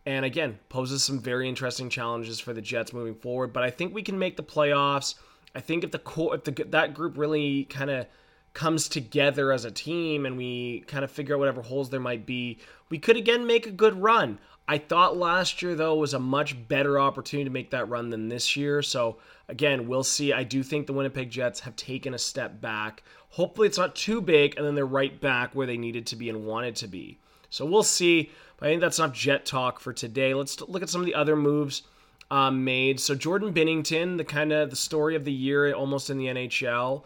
And 0.05 0.25
again, 0.25 0.59
poses 0.69 1.03
some 1.05 1.21
very 1.21 1.49
interesting 1.49 1.89
challenges 1.89 2.41
for 2.41 2.53
the 2.53 2.61
Jets 2.61 2.93
moving 2.93 3.15
forward. 3.15 3.53
But 3.53 3.63
I 3.63 3.71
think 3.71 3.95
we 3.95 4.03
can 4.03 4.19
make 4.19 4.37
the 4.37 4.43
playoffs. 4.43 5.15
I 5.55 5.61
think 5.61 5.85
if 5.85 5.91
the 5.91 5.99
core, 5.99 6.35
if 6.35 6.45
the, 6.45 6.65
that 6.71 6.95
group 6.95 7.17
really 7.17 7.65
kind 7.65 7.91
of 7.91 8.07
comes 8.55 8.89
together 8.89 9.53
as 9.53 9.65
a 9.65 9.71
team 9.71 10.27
and 10.27 10.37
we 10.37 10.85
kind 10.87 11.05
of 11.05 11.11
figure 11.11 11.35
out 11.35 11.39
whatever 11.39 11.63
holes 11.63 11.91
there 11.91 12.01
might 12.01 12.27
be, 12.27 12.59
we 12.91 12.99
could 12.99 13.17
again 13.17 13.47
make 13.47 13.67
a 13.67 13.71
good 13.71 14.03
run. 14.03 14.39
I 14.69 14.79
thought 14.79 15.17
last 15.17 15.61
year, 15.61 15.75
though, 15.75 15.97
was 15.97 16.15
a 16.15 16.21
much 16.21 16.69
better 16.69 16.99
opportunity 16.99 17.45
to 17.45 17.53
make 17.53 17.71
that 17.71 17.89
run 17.89 18.11
than 18.11 18.29
this 18.29 18.57
year. 18.57 18.81
So, 18.81 19.19
again, 19.49 19.89
we'll 19.89 20.05
see. 20.05 20.33
I 20.33 20.45
do 20.45 20.63
think 20.63 20.87
the 20.87 20.93
Winnipeg 20.93 21.31
Jets 21.31 21.61
have 21.61 21.75
taken 21.75 22.15
a 22.15 22.19
step 22.19 22.61
back. 22.61 23.03
Hopefully, 23.31 23.67
it's 23.67 23.79
not 23.79 23.97
too 23.97 24.21
big, 24.21 24.57
and 24.57 24.65
then 24.65 24.75
they're 24.75 24.87
right 24.87 25.21
back 25.21 25.55
where 25.55 25.67
they 25.67 25.77
needed 25.77 26.07
to 26.07 26.17
be 26.17 26.29
and 26.29 26.47
wanted 26.47 26.77
to 26.77 26.87
be. 26.87 27.19
So, 27.51 27.67
we'll 27.67 27.83
see. 27.83 28.31
But 28.57 28.69
I 28.69 28.71
think 28.71 28.81
that's 28.81 28.99
enough 28.99 29.15
Jet 29.15 29.45
talk 29.45 29.81
for 29.81 29.93
today. 29.93 30.33
Let's 30.33 30.61
look 30.61 30.83
at 30.83 30.91
some 30.91 31.01
of 31.01 31.07
the 31.07 31.17
other 31.17 31.35
moves 31.35 31.83
um, 32.31 32.65
made. 32.65 33.01
So, 33.01 33.17
Jordan 33.17 33.53
Binnington, 33.53 34.17
the 34.17 34.25
kind 34.25 34.53
of 34.53 34.71
the 34.71 34.77
story 34.77 35.17
of 35.17 35.25
the 35.25 35.33
year 35.33 35.75
almost 35.75 36.09
in 36.09 36.19
the 36.19 36.27
NHL. 36.27 37.03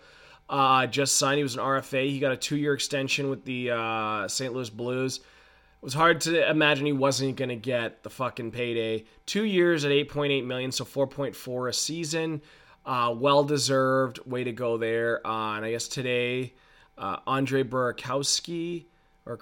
Uh, 0.49 0.87
just 0.87 1.17
signed. 1.17 1.39
He 1.39 1.43
was 1.43 1.55
an 1.55 1.61
RFA. 1.61 2.09
He 2.09 2.19
got 2.19 2.33
a 2.33 2.37
two 2.37 2.57
year 2.57 2.75
extension 2.75 3.29
with 3.29 3.45
the 3.45 3.71
uh, 3.71 4.29
St. 4.29 4.53
Louis 4.53 4.71
Blues. 4.71 5.19
It 5.19 5.83
was 5.83 5.95
hard 5.95 6.21
to 6.23 6.49
imagine 6.49 6.87
he 6.87 6.93
wasn't 6.93 7.37
going 7.37 7.49
to 7.49 7.57
get 7.57 8.03
the 8.03 8.11
fucking 8.11 8.51
payday. 8.51 9.05
Two 9.27 9.45
years 9.45 9.85
at 9.85 9.91
8.8 9.91 10.45
million, 10.45 10.73
so 10.73 10.85
4.4 10.85 11.69
a 11.69 11.73
season. 11.73 12.43
Uh, 12.85 13.15
well 13.17 13.45
deserved. 13.45 14.21
Way 14.27 14.45
to 14.45 14.53
go 14.53 14.79
there. 14.79 15.27
Uh, 15.27 15.57
and 15.57 15.65
I 15.65 15.73
guess 15.73 15.89
today, 15.89 16.55
uh, 16.97 17.19
Andre 17.27 17.63
Burakovsky 17.63 18.87
or 19.27 19.37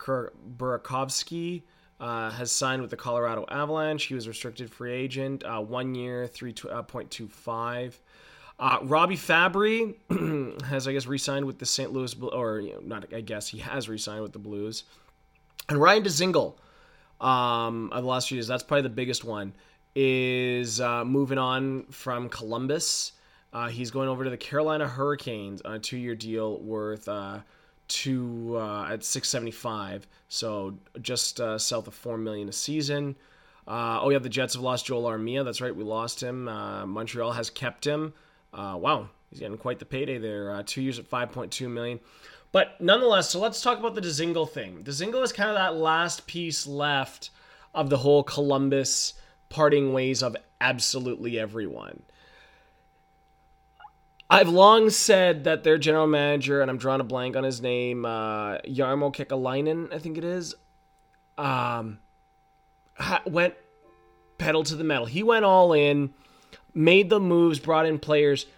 Burakovsky 0.56 1.62
uh, 2.00 2.30
has 2.30 2.50
signed 2.50 2.82
with 2.82 2.90
the 2.90 2.96
Colorado 2.96 3.44
Avalanche. 3.48 4.04
He 4.04 4.14
was 4.14 4.26
restricted 4.26 4.72
free 4.72 4.92
agent, 4.92 5.44
uh, 5.44 5.60
one 5.60 5.94
year, 5.94 6.26
3.25. 6.26 7.94
Uh, 8.58 8.78
Robby 8.82 9.16
Fabbri 9.16 9.96
has, 10.64 10.86
I 10.86 10.92
guess, 10.92 11.06
re-signed 11.06 11.44
with 11.44 11.58
the 11.58 11.66
St. 11.66 11.92
Louis, 11.92 12.14
or 12.20 12.60
you 12.60 12.74
know, 12.74 12.80
not, 12.80 13.12
I 13.12 13.20
guess 13.20 13.48
he 13.48 13.58
has 13.58 13.88
re-signed 13.88 14.22
with 14.22 14.32
the 14.32 14.38
Blues. 14.38 14.84
And 15.68 15.80
Ryan 15.80 16.04
Dzingel, 16.04 16.54
um, 17.20 17.90
of 17.92 18.02
the 18.02 18.08
last 18.08 18.28
few 18.28 18.36
years, 18.36 18.46
that's 18.46 18.62
probably 18.62 18.82
the 18.82 18.90
biggest 18.90 19.24
one, 19.24 19.54
is 19.96 20.80
uh, 20.80 21.04
moving 21.04 21.38
on 21.38 21.84
from 21.86 22.28
Columbus. 22.28 23.12
Uh, 23.52 23.68
he's 23.68 23.90
going 23.90 24.08
over 24.08 24.24
to 24.24 24.30
the 24.30 24.36
Carolina 24.36 24.86
Hurricanes 24.86 25.60
on 25.62 25.74
a 25.74 25.78
two-year 25.78 26.14
deal 26.14 26.60
worth 26.60 27.08
uh, 27.08 27.40
two 27.88 28.56
uh, 28.56 28.88
at 28.90 29.04
675, 29.04 30.06
so 30.28 30.78
just 31.00 31.40
uh, 31.40 31.58
south 31.58 31.86
of 31.86 31.94
four 31.94 32.18
million 32.18 32.48
a 32.48 32.52
season. 32.52 33.16
Uh, 33.66 33.98
oh 34.00 34.10
yeah, 34.10 34.18
the 34.18 34.28
Jets 34.28 34.54
have 34.54 34.62
lost 34.62 34.86
Joel 34.86 35.04
Armia. 35.04 35.44
That's 35.44 35.60
right, 35.60 35.74
we 35.74 35.84
lost 35.84 36.22
him. 36.22 36.44
Montreal 36.44 37.32
has 37.32 37.48
kept 37.48 37.86
him. 37.86 38.12
Wow, 38.56 39.08
he's 39.30 39.40
getting 39.40 39.58
quite 39.58 39.78
the 39.78 39.84
payday 39.84 40.18
there. 40.18 40.62
two 40.64 40.82
years 40.82 40.98
at 40.98 41.10
5.2 41.10 41.68
million. 41.70 42.00
But 42.52 42.80
nonetheless, 42.80 43.30
so 43.30 43.40
let's 43.40 43.60
talk 43.60 43.80
about 43.80 43.96
the 43.96 44.00
Dzingel 44.00 44.48
thing. 44.48 44.84
Dzingel 44.84 45.24
is 45.24 45.32
kind 45.32 45.50
of 45.50 45.56
that 45.56 45.74
last 45.74 46.26
piece 46.28 46.68
left 46.68 47.30
of 47.74 47.90
the 47.90 47.96
whole 47.96 48.22
Columbus 48.22 49.14
parting 49.48 49.92
ways 49.92 50.22
of 50.22 50.36
absolutely 50.60 51.38
everyone. 51.38 52.02
I've 54.30 54.48
long 54.48 54.90
said 54.90 55.44
that 55.44 55.64
their 55.64 55.78
general 55.78 56.06
manager, 56.06 56.60
and 56.60 56.70
I'm 56.70 56.78
drawing 56.78 57.00
a 57.00 57.04
blank 57.04 57.36
on 57.36 57.44
his 57.44 57.60
name, 57.60 58.04
uh, 58.04 58.58
Jarmo 58.58 59.14
Kekalainen, 59.14 59.92
I 59.92 59.98
think 59.98 60.16
it 60.16 60.24
is, 60.24 60.54
um, 61.36 61.98
went 63.26 63.54
pedal 64.38 64.62
to 64.64 64.76
the 64.76 64.84
metal. 64.84 65.06
He 65.06 65.22
went 65.22 65.44
all 65.44 65.72
in, 65.72 66.14
made 66.74 67.08
the 67.08 67.20
moves, 67.20 67.58
brought 67.58 67.86
in 67.86 67.98
players– 67.98 68.46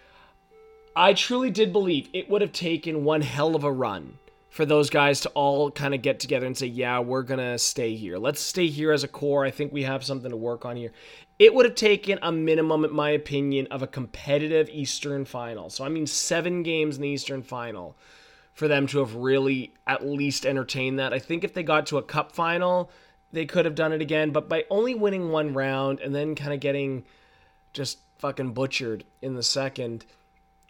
I 0.97 1.13
truly 1.13 1.51
did 1.51 1.75
believe 1.75 2.09
it 2.15 2.31
would 2.31 2.41
have 2.41 2.53
taken 2.53 3.05
one 3.05 3.21
hell 3.21 3.55
of 3.55 3.65
a 3.65 3.71
run 3.71 4.17
for 4.49 4.65
those 4.65 4.89
guys 4.89 5.21
to 5.21 5.29
all 5.31 5.71
kind 5.71 5.95
of 5.95 6.01
get 6.01 6.19
together 6.19 6.47
and 6.47 6.57
say, 6.57 6.69
yeah, 6.69 7.01
we're 7.01 7.23
going 7.23 7.39
to 7.39 7.59
stay 7.59 7.95
here. 7.95 8.17
Let's 8.17 8.41
stay 8.41 8.69
here 8.69 8.93
as 8.93 9.05
a 9.05 9.09
core. 9.09 9.45
I 9.45 9.51
think 9.51 9.75
we 9.75 9.83
have 9.83 10.03
something 10.03 10.31
to 10.31 10.39
work 10.39 10.65
on 10.65 10.75
here. 10.75 10.93
It 11.39 11.55
would 11.55 11.67
have 11.67 11.75
taken 11.75 12.19
a 12.23 12.33
minimum, 12.33 12.83
in 12.87 12.95
my 12.95 13.11
opinion, 13.11 13.67
of 13.67 13.83
a 13.83 13.87
competitive 13.87 14.71
Eastern 14.71 15.27
final. 15.27 15.69
So, 15.69 15.85
I 15.85 15.91
mean, 15.91 16.07
seven 16.07 16.63
games 16.63 16.97
in 16.97 17.03
the 17.03 17.09
Eastern 17.09 17.43
final 17.43 17.95
for 18.55 18.67
them 18.67 18.87
to 18.87 19.01
have 19.01 19.15
really 19.17 19.75
at 19.87 20.07
least 20.07 20.47
entertained 20.47 20.99
that. 20.99 21.13
I 21.13 21.19
think 21.19 21.45
if 21.45 21.53
they 21.53 21.63
got 21.63 21.85
to 21.89 21.99
a 21.99 22.03
cup 22.03 22.33
final, 22.33 22.91
they 23.33 23.45
could 23.45 23.67
have 23.67 23.75
done 23.75 23.93
it 23.93 24.01
again. 24.01 24.31
But 24.31 24.49
by 24.49 24.65
only 24.71 24.95
winning 24.95 25.29
one 25.29 25.53
round 25.53 26.01
and 26.01 26.15
then 26.15 26.35
kind 26.35 26.55
of 26.55 26.61
getting 26.61 27.05
just 27.75 27.99
fucking 28.19 28.53
butchered 28.53 29.05
in 29.23 29.35
the 29.35 29.43
second, 29.43 30.07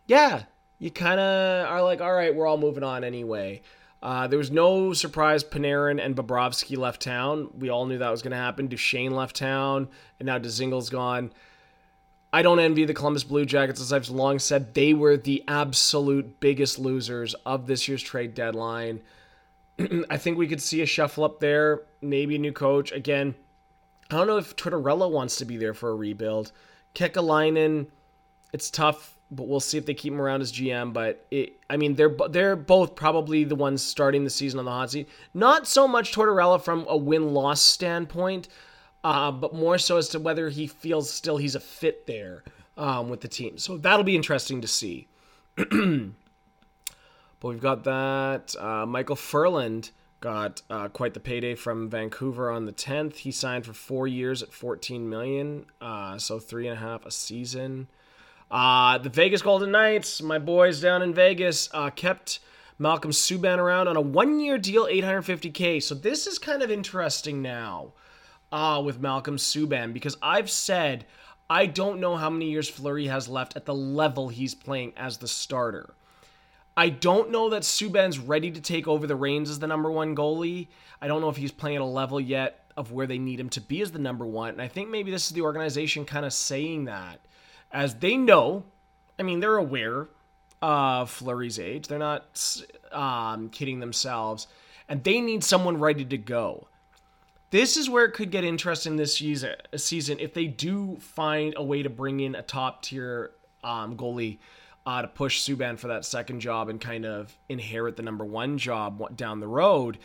yeah, 0.07 0.45
you 0.79 0.91
kind 0.91 1.21
of 1.21 1.69
are 1.69 1.83
like, 1.83 2.01
all 2.01 2.13
right, 2.13 2.35
we're 2.35 2.47
all 2.47 2.59
moving 2.59 2.83
on 2.83 3.05
anyway. 3.05 3.63
Uh, 4.03 4.27
there 4.27 4.39
was 4.39 4.51
no 4.51 4.93
surprise 4.93 5.43
Panarin 5.43 6.05
and 6.05 6.15
Bobrovsky 6.15 6.77
left 6.77 7.03
town. 7.03 7.49
We 7.59 7.71
all 7.71 7.87
knew 7.87 7.99
that 7.99 8.11
was 8.11 8.23
going 8.23 8.33
to 8.33 8.37
happen. 8.37 8.69
Duchene 8.69 9.15
left 9.15 9.37
town, 9.37 9.89
and 10.21 10.27
now 10.27 10.39
Dzingel's 10.39 10.91
gone. 10.91 11.33
I 12.33 12.43
don't 12.43 12.61
envy 12.61 12.85
the 12.85 12.93
Columbus 12.93 13.25
Blue 13.25 13.47
Jackets, 13.47 13.81
as 13.81 13.93
I've 13.93 14.11
long 14.11 14.39
said. 14.39 14.75
They 14.75 14.93
were 14.93 15.17
the 15.17 15.43
absolute 15.49 16.39
biggest 16.41 16.79
losers 16.79 17.35
of 17.47 17.67
this 17.67 17.89
year's 17.89 18.03
trade 18.03 18.35
deadline. 18.35 19.01
I 20.11 20.19
think 20.19 20.37
we 20.37 20.47
could 20.47 20.61
see 20.61 20.83
a 20.83 20.87
shuffle 20.87 21.25
up 21.25 21.41
there, 21.41 21.83
maybe 22.03 22.37
a 22.37 22.39
new 22.39 22.53
coach. 22.53 22.93
Again, 22.93 23.35
I 24.11 24.17
don't 24.17 24.27
know 24.27 24.37
if 24.37 24.55
Tortorella 24.55 25.11
wants 25.11 25.37
to 25.37 25.45
be 25.45 25.57
there 25.57 25.75
for 25.75 25.89
a 25.91 25.95
rebuild. 25.95 26.53
Kekalainen, 26.97 27.87
it's 28.53 28.71
tough 28.71 29.17
but 29.31 29.49
we'll 29.49 29.61
see 29.61 29.77
if 29.77 29.87
they 29.87 29.95
keep 29.95 30.13
him 30.13 30.21
around 30.21 30.41
as 30.41 30.53
GM. 30.53 30.93
But 30.93 31.27
it, 31.31 31.61
I 31.69 31.77
mean, 31.77 31.95
they're 31.95 32.15
they're 32.31 32.57
both 32.57 32.95
probably 32.95 33.45
the 33.45 33.55
ones 33.55 33.83
starting 33.83 34.25
the 34.25 34.31
season 34.31 34.59
on 34.59 34.65
the 34.65 34.71
hot 34.71 34.91
seat. 34.91 35.09
Not 35.35 35.67
so 35.67 35.89
much 35.89 36.13
Tortorella 36.13 36.63
from 36.63 36.87
a 36.89 36.97
win 36.97 37.35
loss 37.35 37.61
standpoint, 37.61 38.49
uh, 39.03 39.33
but 39.33 39.55
more 39.55 39.79
so 39.79 39.97
as 39.97 40.09
to 40.11 40.21
whether 40.21 40.49
he 40.49 40.67
feels 40.67 41.11
still 41.11 41.37
he's 41.39 41.55
a 41.55 41.61
fit 41.61 42.07
there 42.07 42.45
um, 42.77 43.09
with 43.09 43.21
the 43.21 43.29
team. 43.29 43.59
So 43.59 43.77
that'll 43.77 44.05
be 44.05 44.17
interesting 44.17 44.61
to 44.61 44.69
see. 44.69 45.09
but 45.57 46.13
we've 47.43 47.61
got 47.61 47.85
that 47.85 48.55
uh, 48.59 48.87
Michael 48.87 49.17
Ferland 49.17 49.91
got 50.21 50.63
uh, 50.71 50.89
quite 50.89 51.15
the 51.15 51.21
payday 51.21 51.55
from 51.55 51.89
Vancouver 51.89 52.51
on 52.51 52.65
the 52.65 52.73
10th. 52.73 53.17
He 53.17 53.31
signed 53.31 53.67
for 53.67 53.73
four 53.73 54.07
years 54.07 54.43
at 54.43 54.53
14 54.53 55.09
million, 55.09 55.67
uh, 55.81 56.19
so 56.19 56.39
three 56.39 56.67
and 56.67 56.77
a 56.77 56.81
half 56.81 57.05
a 57.07 57.11
season. 57.11 57.89
Uh, 58.51 58.99
the 58.99 59.09
Vegas 59.09 59.43
Golden 59.43 59.71
Knights, 59.71 60.23
my 60.23 60.39
boys 60.39 60.81
down 60.81 61.03
in 61.03 61.13
Vegas, 61.13 61.69
uh, 61.75 61.91
kept 61.91 62.41
Malcolm 62.79 63.11
Subban 63.11 63.59
around 63.59 63.89
on 63.89 63.97
a 63.97 64.01
one 64.01 64.41
year 64.41 64.59
deal, 64.59 64.87
850K. 64.87 65.83
So 65.83 65.95
this 65.95 66.27
is 66.27 66.39
kind 66.39 66.63
of 66.63 66.71
interesting 66.71 67.43
now 67.43 67.93
uh, 68.53 68.81
with 68.85 69.01
Malcolm 69.01 69.37
Subban 69.37 69.93
because 69.93 70.17
I've 70.23 70.51
said 70.51 71.07
I 71.49 71.67
don't 71.67 72.01
know 72.01 72.17
how 72.17 72.29
many 72.29 72.51
years 72.51 72.69
Fleury 72.69 73.07
has 73.07 73.29
left 73.29 73.55
at 73.57 73.67
the 73.67 73.75
level 73.75 74.29
he's 74.29 74.55
playing 74.55 74.93
as 74.97 75.19
the 75.19 75.29
starter. 75.29 75.95
I 76.77 76.91
don't 76.91 77.31
know 77.31 77.51
that 77.51 77.63
Subban's 77.63 78.19
ready 78.19 78.51
to 78.51 78.61
take 78.61 78.87
over 78.87 79.07
the 79.07 79.17
reins 79.17 79.49
as 79.49 79.59
the 79.59 79.67
number 79.67 79.91
one 79.91 80.15
goalie. 80.15 80.69
I 81.01 81.09
don't 81.09 81.21
know 81.21 81.31
if 81.31 81.37
he's 81.37 81.53
playing 81.53 81.77
at 81.77 81.83
a 81.83 81.87
level 81.87 82.21
yet 82.21 82.67
of 82.77 82.93
where 82.93 83.07
they 83.07 83.19
need 83.19 83.41
him 83.41 83.49
to 83.51 83.61
be 83.61 83.81
as 83.81 83.93
the 83.93 83.99
number 83.99 84.27
one. 84.27 84.51
And 84.51 84.61
I 84.61 84.69
think 84.69 84.91
maybe 84.91 85.11
this 85.11 85.27
is 85.27 85.33
the 85.33 85.41
organization 85.41 86.05
kind 86.05 86.27
of 86.27 86.33
saying 86.35 86.85
that 86.85 87.21
as 87.73 87.95
they 87.95 88.17
know, 88.17 88.65
I 89.19 89.23
mean, 89.23 89.41
they're 89.41 89.57
aware 89.57 90.09
of 90.61 91.11
Fleury's 91.11 91.59
age. 91.59 91.89
They're 91.89 91.99
not 91.99 92.63
um, 92.93 93.49
kidding 93.49 93.81
themselves, 93.81 94.47
and 94.89 95.03
they 95.03 95.21
need 95.21 95.45
someone 95.45 95.79
ready 95.79 96.05
to 96.05 96.19
go. 96.19 96.69
This 97.51 97.77
is 97.77 97.89
where 97.89 98.05
it 98.05 98.13
could 98.13 98.31
get 98.31 98.45
interesting 98.45 98.97
this 98.97 99.17
season 99.17 100.19
if 100.19 100.35
they 100.35 100.47
do 100.47 100.97
find 101.01 101.55
a 101.57 101.63
way 101.63 101.83
to 101.83 101.89
bring 101.89 102.21
in 102.21 102.35
a 102.35 102.43
top 102.43 102.83
tier 102.83 103.31
um, 103.63 103.97
goalie 103.97 104.39
uh, 104.87 105.03
to 105.03 105.09
push 105.09 105.43
Subban 105.43 105.79
for 105.79 105.89
that 105.89 106.05
second 106.05 106.41
job 106.41 106.69
and 106.69 106.81
kind 106.81 107.05
of 107.05 107.37
inherit 107.49 107.97
the 107.97 108.03
number 108.03 108.25
one 108.25 108.57
job 108.57 109.17
down 109.17 109.41
the 109.41 109.49
road. 109.49 109.99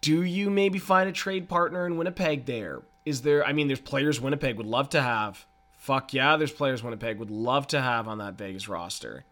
Do 0.00 0.22
you 0.22 0.50
maybe 0.50 0.78
find 0.78 1.08
a 1.08 1.12
trade 1.12 1.48
partner 1.48 1.86
in 1.86 1.96
Winnipeg 1.96 2.44
there? 2.44 2.82
Is 3.06 3.22
there, 3.22 3.46
I 3.46 3.52
mean, 3.52 3.68
there's 3.68 3.80
players 3.80 4.20
Winnipeg 4.20 4.56
would 4.56 4.66
love 4.66 4.90
to 4.90 5.00
have 5.00 5.46
fuck 5.82 6.14
yeah, 6.14 6.36
there's 6.36 6.52
players 6.52 6.80
Winnipeg 6.80 7.18
would 7.18 7.30
love 7.30 7.66
to 7.66 7.80
have 7.80 8.06
on 8.06 8.18
that 8.18 8.34
Vegas 8.34 8.68
roster. 8.68 9.24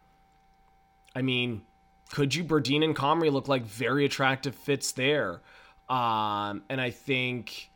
I 1.15 1.23
mean, 1.23 1.63
could 2.11 2.35
you 2.35 2.43
Berdin 2.43 2.83
and 2.83 2.97
Comrie 2.97 3.31
look 3.31 3.47
like 3.47 3.63
very 3.63 4.05
attractive 4.05 4.57
fits 4.57 4.91
there? 4.91 5.43
Um, 5.89 6.65
and 6.69 6.81
I 6.81 6.91
think, 6.91 7.70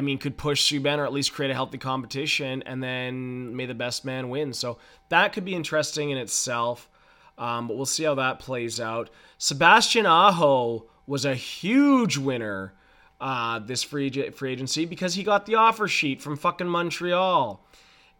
I 0.00 0.02
mean, 0.02 0.16
could 0.16 0.38
push 0.38 0.72
Subban 0.72 0.96
or 0.96 1.04
at 1.04 1.12
least 1.12 1.34
create 1.34 1.50
a 1.50 1.54
healthy 1.54 1.76
competition, 1.76 2.62
and 2.62 2.82
then 2.82 3.54
may 3.54 3.66
the 3.66 3.74
best 3.74 4.02
man 4.02 4.30
win. 4.30 4.54
So 4.54 4.78
that 5.10 5.34
could 5.34 5.44
be 5.44 5.54
interesting 5.54 6.08
in 6.08 6.16
itself. 6.16 6.88
Um, 7.36 7.68
but 7.68 7.76
we'll 7.76 7.84
see 7.84 8.04
how 8.04 8.14
that 8.14 8.38
plays 8.38 8.80
out. 8.80 9.10
Sebastian 9.36 10.06
Aho 10.06 10.86
was 11.06 11.26
a 11.26 11.34
huge 11.34 12.16
winner 12.16 12.72
uh, 13.20 13.58
this 13.58 13.82
free 13.82 14.10
free 14.30 14.52
agency 14.52 14.86
because 14.86 15.12
he 15.12 15.22
got 15.22 15.44
the 15.44 15.56
offer 15.56 15.86
sheet 15.86 16.22
from 16.22 16.38
fucking 16.38 16.66
Montreal. 16.66 17.62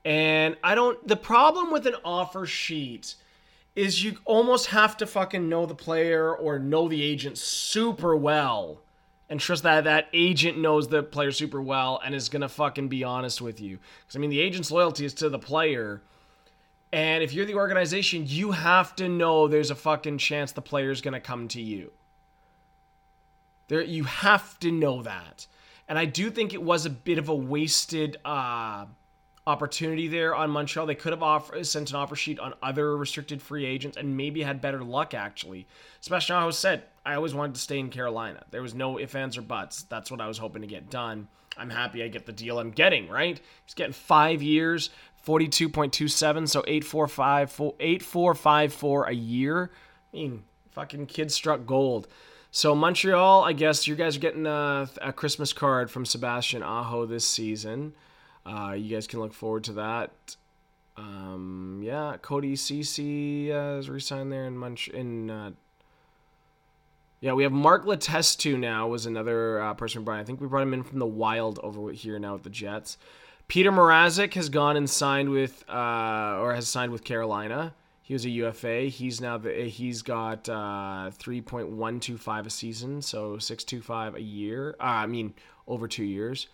And 0.05 0.59
I 0.63 0.75
don't, 0.75 1.09
the 1.09 1.17
problem 1.17 1.73
with 1.73 1.87
an 1.87 1.97
offer 2.05 2.45
sheet 2.45 3.15
is 3.75 4.05
you 4.05 4.19
almost 4.27 4.67
have 4.67 4.99
to 4.99 5.07
fucking 5.07 5.49
know 5.49 5.65
the 5.65 5.75
player 5.75 6.37
or 6.37 6.59
know 6.59 6.89
the 6.89 7.03
agent 7.03 7.39
super 7.39 8.15
well 8.15 8.83
and 9.31 9.41
trust 9.41 9.63
that 9.63 9.85
that 9.85 10.09
agent 10.13 10.59
knows 10.59 10.89
the 10.89 11.03
player 11.03 11.31
super 11.33 11.63
well 11.63 12.01
and 12.05 12.15
is 12.15 12.29
gonna 12.29 12.49
fucking 12.49 12.89
be 12.89 13.05
honest 13.05 13.41
with 13.41 13.61
you. 13.61 13.79
Because 14.01 14.17
I 14.17 14.19
mean, 14.19 14.29
the 14.29 14.41
agent's 14.41 14.71
loyalty 14.71 15.05
is 15.07 15.15
to 15.15 15.31
the 15.31 15.39
player, 15.39 16.03
and 16.93 17.23
if 17.23 17.33
you're 17.33 17.47
the 17.47 17.55
organization, 17.55 18.25
you 18.27 18.51
have 18.51 18.95
to 18.97 19.09
know 19.09 19.47
there's 19.47 19.71
a 19.71 19.77
fucking 19.77 20.19
chance 20.19 20.53
the 20.53 20.61
player's 20.61 21.01
gonna 21.01 21.21
come 21.21 21.49
to 21.49 21.63
you. 21.63 21.93
There, 23.69 23.81
you 23.83 24.05
have 24.05 24.59
to 24.61 24.73
know 24.73 25.03
that, 25.03 25.47
and 25.89 25.97
I 25.99 26.05
do 26.05 26.31
think 26.31 26.53
it 26.53 26.63
was 26.63 26.85
a 26.85 26.91
bit 26.91 27.19
of 27.19 27.29
a 27.29 27.35
wasted. 27.35 28.19
uh 28.25 28.87
opportunity 29.47 30.09
there 30.09 30.35
on 30.35 30.51
Montreal. 30.51 30.87
They 30.87 30.95
could 30.95 31.13
have 31.13 31.23
offer, 31.23 31.63
sent 31.65 31.91
an 31.91 31.97
offer 31.97 32.17
sheet 32.17 32.39
on 32.39 32.55
other 32.63 32.97
restricted 32.97 33.43
free 33.43 33.65
agents 33.65 33.97
and 33.97 34.17
maybe 34.17 34.43
had 34.43 34.61
better 34.61 34.83
luck, 34.83 35.15
actually. 35.15 35.67
Sebastian 36.01 36.37
Aho 36.37 36.51
said, 36.51 36.83
I 37.05 37.15
always 37.15 37.35
wanted 37.35 37.55
to 37.55 37.61
stay 37.61 37.79
in 37.79 37.91
Carolina. 37.91 38.45
There 38.51 38.63
was 38.63 38.75
no 38.75 38.99
ifs, 38.99 39.15
ands, 39.15 39.39
or 39.39 39.43
buts. 39.43 39.83
That's 39.85 40.11
what 40.11 40.21
I 40.21 40.29
was 40.29 40.39
hoping 40.39 40.63
to 40.63 40.69
get 40.69 40.91
done. 40.91 41.29
I'm 41.57 41.71
happy 41.71 42.03
I 42.03 42.09
get 42.09 42.27
the 42.27 42.33
deal 42.33 42.59
I'm 42.59 42.71
getting, 42.71 43.09
right? 43.09 43.41
He's 43.65 43.75
getting 43.75 43.93
five 43.93 44.43
years, 44.43 44.91
42.27, 45.27 46.49
so 46.49 46.65
8454 46.67 49.05
a 49.05 49.13
year. 49.13 49.71
I 50.13 50.17
mean, 50.17 50.45
fucking 50.71 51.07
kid 51.07 51.33
struck 51.33 51.67
gold. 51.67 52.09
So 52.51 52.75
Montreal, 52.75 53.45
I 53.45 53.53
guess 53.53 53.87
you 53.87 53.95
guys 53.95 54.17
are 54.17 54.21
getting 54.21 54.47
a, 54.47 54.89
a 55.03 55.13
Christmas 55.13 55.53
card 55.53 55.91
from 55.91 56.05
Sebastian 56.05 56.63
Aho 56.63 57.07
this 57.07 57.27
season. 57.27 57.95
Uh, 58.45 58.73
you 58.73 58.95
guys 58.95 59.07
can 59.07 59.21
look 59.21 59.33
forward 59.35 59.65
to 59.65 59.73
that. 59.75 60.37
Um, 60.97 61.81
yeah, 61.83 62.17
Cody 62.21 62.57
Ceci 62.57 63.53
uh, 63.53 63.77
is 63.77 63.89
resigned 63.89 64.33
there 64.33 64.47
in 64.47 64.57
Munch 64.57 64.89
in. 64.89 65.31
Uh, 65.31 65.51
yeah, 67.21 67.33
we 67.33 67.43
have 67.43 67.53
Mark 67.53 67.85
Letestu 67.85 68.59
now 68.59 68.89
was 68.89 69.05
another 69.05 69.61
uh, 69.61 69.75
person 69.75 70.05
brought. 70.05 70.21
I 70.21 70.25
think 70.25 70.41
we 70.41 70.47
brought 70.47 70.63
him 70.63 70.75
in 70.75 70.83
from 70.83 70.99
the 70.99 71.07
Wild 71.07 71.59
over 71.63 71.93
here 71.93 72.19
now 72.19 72.35
with 72.35 72.45
the 72.45 72.51
Jets. 72.51 72.97
Peter 73.47 73.71
Mrazek 73.71 74.35
has 74.35 74.49
gone 74.49 74.77
and 74.77 74.89
signed 74.89 75.29
with, 75.29 75.65
uh, 75.69 76.39
or 76.41 76.55
has 76.55 76.69
signed 76.69 76.93
with 76.93 77.05
Carolina. 77.05 77.75
He 78.03 78.15
was 78.15 78.25
a 78.25 78.31
UFA. 78.31 78.83
He's 78.85 79.21
now 79.21 79.39
the 79.39 79.69
he's 79.69 80.03
got 80.03 80.49
uh, 80.49 81.11
three 81.13 81.41
point 81.41 81.69
one 81.69 82.01
two 82.01 82.17
five 82.17 82.47
a 82.47 82.51
season, 82.51 83.03
so 83.03 83.39
six 83.39 83.65
two 83.65 83.83
five 83.83 84.15
a 84.15 84.23
year. 84.23 84.75
Uh, 84.81 84.85
I 84.85 85.07
mean, 85.07 85.35
over 85.69 85.87
two 85.87 86.05
years. 86.05 86.49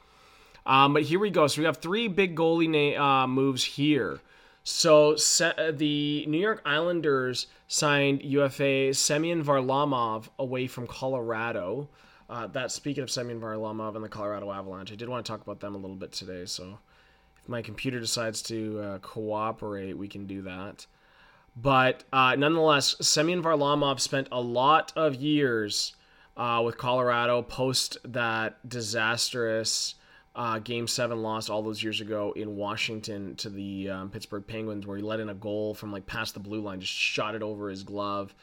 Um, 0.66 0.92
but 0.92 1.04
here 1.04 1.20
we 1.20 1.30
go. 1.30 1.46
So 1.46 1.60
we 1.62 1.66
have 1.66 1.76
three 1.78 2.08
big 2.08 2.36
goalie 2.36 2.68
na- 2.68 3.02
uh, 3.02 3.26
moves 3.26 3.64
here. 3.64 4.20
So 4.64 5.14
se- 5.14 5.54
uh, 5.56 5.70
the 5.70 6.26
New 6.26 6.40
York 6.40 6.60
Islanders 6.66 7.46
signed 7.68 8.22
UFA 8.22 8.92
Semyon 8.92 9.44
Varlamov 9.44 10.28
away 10.40 10.66
from 10.66 10.88
Colorado. 10.88 11.88
Uh, 12.28 12.48
that 12.48 12.72
speaking 12.72 13.04
of 13.04 13.10
Semyon 13.10 13.40
Varlamov 13.40 13.94
and 13.94 14.04
the 14.04 14.08
Colorado 14.08 14.50
Avalanche, 14.50 14.90
I 14.90 14.96
did 14.96 15.08
want 15.08 15.24
to 15.24 15.30
talk 15.30 15.40
about 15.40 15.60
them 15.60 15.76
a 15.76 15.78
little 15.78 15.94
bit 15.94 16.10
today. 16.10 16.46
So 16.46 16.80
if 17.40 17.48
my 17.48 17.62
computer 17.62 18.00
decides 18.00 18.42
to 18.42 18.80
uh, 18.80 18.98
cooperate, 18.98 19.96
we 19.96 20.08
can 20.08 20.26
do 20.26 20.42
that. 20.42 20.84
But 21.54 22.02
uh, 22.12 22.34
nonetheless, 22.34 22.96
Semyon 23.00 23.44
Varlamov 23.44 24.00
spent 24.00 24.26
a 24.32 24.40
lot 24.40 24.92
of 24.96 25.14
years 25.14 25.94
uh, 26.36 26.60
with 26.64 26.76
Colorado 26.76 27.40
post 27.40 27.98
that 28.04 28.68
disastrous 28.68 29.94
uh, 30.36 30.58
Game 30.58 30.86
Seven 30.86 31.22
loss 31.22 31.48
all 31.48 31.62
those 31.62 31.82
years 31.82 32.02
ago 32.02 32.32
in 32.36 32.56
Washington 32.56 33.34
to 33.36 33.48
the 33.48 33.88
um, 33.88 34.10
Pittsburgh 34.10 34.46
Penguins, 34.46 34.86
where 34.86 34.98
he 34.98 35.02
let 35.02 35.18
in 35.18 35.30
a 35.30 35.34
goal 35.34 35.72
from 35.74 35.90
like 35.90 36.06
past 36.06 36.34
the 36.34 36.40
blue 36.40 36.60
line, 36.60 36.78
just 36.78 36.92
shot 36.92 37.34
it 37.34 37.42
over 37.42 37.70
his 37.70 37.82
glove, 37.82 38.34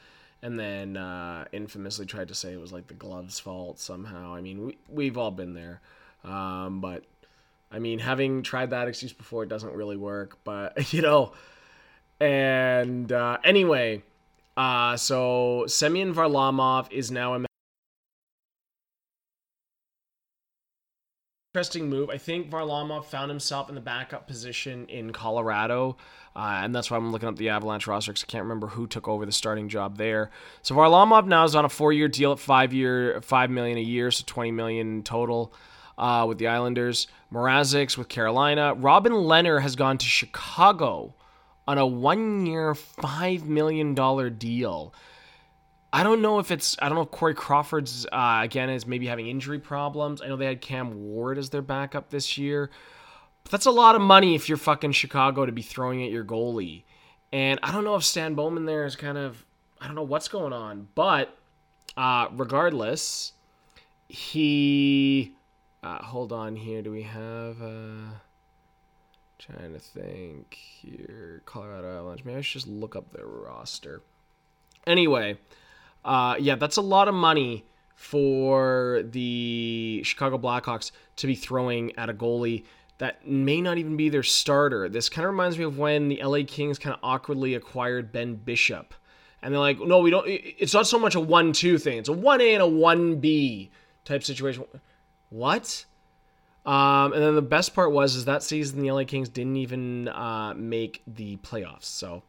and 0.42 0.58
then 0.58 0.96
uh, 0.96 1.44
infamously 1.52 2.04
tried 2.04 2.28
to 2.28 2.34
say 2.34 2.52
it 2.52 2.60
was 2.60 2.72
like 2.72 2.88
the 2.88 2.94
glove's 2.94 3.38
fault 3.38 3.78
somehow. 3.78 4.34
I 4.34 4.40
mean, 4.40 4.66
we 4.66 4.78
we've 4.88 5.16
all 5.16 5.30
been 5.30 5.54
there, 5.54 5.80
um, 6.24 6.80
but 6.80 7.04
I 7.70 7.78
mean, 7.78 8.00
having 8.00 8.42
tried 8.42 8.70
that 8.70 8.88
excuse 8.88 9.12
before, 9.12 9.44
it 9.44 9.48
doesn't 9.48 9.72
really 9.72 9.96
work. 9.96 10.38
But 10.42 10.92
you 10.92 11.00
know, 11.00 11.32
and 12.18 13.12
uh, 13.12 13.38
anyway, 13.44 14.02
uh, 14.56 14.96
so 14.96 15.66
Semyon 15.68 16.12
Varlamov 16.12 16.90
is 16.90 17.12
now 17.12 17.34
a 17.34 17.44
interesting 21.54 21.88
move. 21.88 22.10
I 22.10 22.18
think 22.18 22.50
Varlamov 22.50 23.04
found 23.04 23.30
himself 23.30 23.68
in 23.68 23.76
the 23.76 23.80
backup 23.80 24.26
position 24.26 24.86
in 24.88 25.12
Colorado, 25.12 25.96
uh, 26.34 26.58
and 26.64 26.74
that's 26.74 26.90
why 26.90 26.96
I'm 26.96 27.12
looking 27.12 27.28
up 27.28 27.36
the 27.36 27.50
Avalanche 27.50 27.86
roster 27.86 28.10
because 28.10 28.24
I 28.24 28.26
can't 28.26 28.42
remember 28.42 28.66
who 28.66 28.88
took 28.88 29.06
over 29.06 29.24
the 29.24 29.30
starting 29.30 29.68
job 29.68 29.96
there. 29.96 30.32
So 30.62 30.74
Varlamov 30.74 31.28
now 31.28 31.44
is 31.44 31.54
on 31.54 31.64
a 31.64 31.68
four-year 31.68 32.08
deal 32.08 32.32
at 32.32 32.40
five 32.40 32.72
year, 32.72 33.20
five 33.22 33.50
million 33.50 33.78
a 33.78 33.82
year, 33.82 34.10
so 34.10 34.24
20 34.26 34.50
million 34.50 35.04
total. 35.04 35.54
Uh, 35.96 36.26
with 36.26 36.38
the 36.38 36.48
Islanders, 36.48 37.06
Mrazek's 37.32 37.96
with 37.96 38.08
Carolina. 38.08 38.74
Robin 38.74 39.12
Lehner 39.12 39.62
has 39.62 39.76
gone 39.76 39.96
to 39.96 40.06
Chicago 40.06 41.14
on 41.68 41.78
a 41.78 41.86
one-year, 41.86 42.74
five 42.74 43.44
million 43.44 43.94
dollar 43.94 44.28
deal. 44.28 44.92
I 45.94 46.02
don't 46.02 46.20
know 46.20 46.40
if 46.40 46.50
it's 46.50 46.76
I 46.82 46.88
don't 46.88 46.96
know 46.96 47.02
if 47.02 47.12
Corey 47.12 47.34
Crawford's 47.34 48.04
uh, 48.10 48.40
again 48.42 48.68
is 48.68 48.84
maybe 48.84 49.06
having 49.06 49.28
injury 49.28 49.60
problems. 49.60 50.20
I 50.20 50.26
know 50.26 50.36
they 50.36 50.44
had 50.44 50.60
Cam 50.60 51.04
Ward 51.04 51.38
as 51.38 51.50
their 51.50 51.62
backup 51.62 52.10
this 52.10 52.36
year. 52.36 52.68
But 53.44 53.52
that's 53.52 53.66
a 53.66 53.70
lot 53.70 53.94
of 53.94 54.00
money 54.00 54.34
if 54.34 54.48
you're 54.48 54.58
fucking 54.58 54.90
Chicago 54.90 55.46
to 55.46 55.52
be 55.52 55.62
throwing 55.62 56.02
at 56.02 56.10
your 56.10 56.24
goalie. 56.24 56.82
And 57.32 57.60
I 57.62 57.70
don't 57.70 57.84
know 57.84 57.94
if 57.94 58.02
Stan 58.02 58.34
Bowman 58.34 58.64
there 58.66 58.84
is 58.84 58.96
kind 58.96 59.16
of 59.16 59.46
I 59.80 59.86
don't 59.86 59.94
know 59.94 60.02
what's 60.02 60.26
going 60.26 60.52
on, 60.52 60.88
but 60.96 61.38
uh, 61.96 62.26
regardless, 62.32 63.32
he 64.08 65.32
uh, 65.84 66.02
hold 66.02 66.32
on 66.32 66.56
here. 66.56 66.82
Do 66.82 66.90
we 66.90 67.02
have? 67.02 67.62
Uh, 67.62 68.14
trying 69.38 69.74
to 69.74 69.78
think 69.78 70.54
here. 70.54 71.42
Colorado 71.46 71.98
Avalanche. 71.98 72.24
Maybe 72.24 72.38
I 72.38 72.40
should 72.40 72.62
just 72.62 72.66
look 72.66 72.96
up 72.96 73.12
their 73.12 73.26
roster. 73.26 74.02
Anyway, 74.88 75.38
uh, 76.04 76.36
yeah, 76.38 76.56
that's 76.56 76.76
a 76.76 76.82
lot 76.82 77.08
of 77.08 77.14
money 77.14 77.64
for 77.94 79.02
the 79.04 80.02
Chicago 80.04 80.36
Blackhawks 80.38 80.90
to 81.16 81.26
be 81.26 81.34
throwing 81.34 81.96
at 81.96 82.10
a 82.10 82.14
goalie 82.14 82.64
that 82.98 83.26
may 83.26 83.60
not 83.60 83.78
even 83.78 83.96
be 83.96 84.08
their 84.08 84.22
starter. 84.22 84.88
This 84.88 85.08
kind 85.08 85.24
of 85.24 85.30
reminds 85.32 85.58
me 85.58 85.64
of 85.64 85.78
when 85.78 86.08
the 86.08 86.22
LA 86.22 86.40
Kings 86.46 86.78
kind 86.78 86.94
of 86.94 87.00
awkwardly 87.02 87.54
acquired 87.54 88.12
Ben 88.12 88.34
Bishop. 88.34 88.94
And 89.42 89.52
they're 89.52 89.60
like, 89.60 89.78
no, 89.80 89.98
we 89.98 90.10
don't. 90.10 90.24
It's 90.26 90.72
not 90.72 90.86
so 90.86 90.98
much 90.98 91.14
a 91.14 91.20
1 91.20 91.52
2 91.52 91.78
thing, 91.78 91.98
it's 91.98 92.08
a 92.08 92.12
1A 92.12 92.54
and 92.54 92.62
a 92.62 92.66
1B 92.66 93.70
type 94.04 94.22
situation. 94.22 94.64
What? 95.30 95.84
Um, 96.64 97.12
and 97.12 97.22
then 97.22 97.34
the 97.34 97.42
best 97.42 97.74
part 97.74 97.92
was 97.92 98.14
is 98.14 98.24
that 98.24 98.42
season 98.42 98.80
the 98.80 98.90
LA 98.90 99.04
Kings 99.04 99.28
didn't 99.28 99.56
even 99.56 100.08
uh, 100.08 100.54
make 100.56 101.02
the 101.06 101.36
playoffs. 101.38 101.84
So 101.84 102.22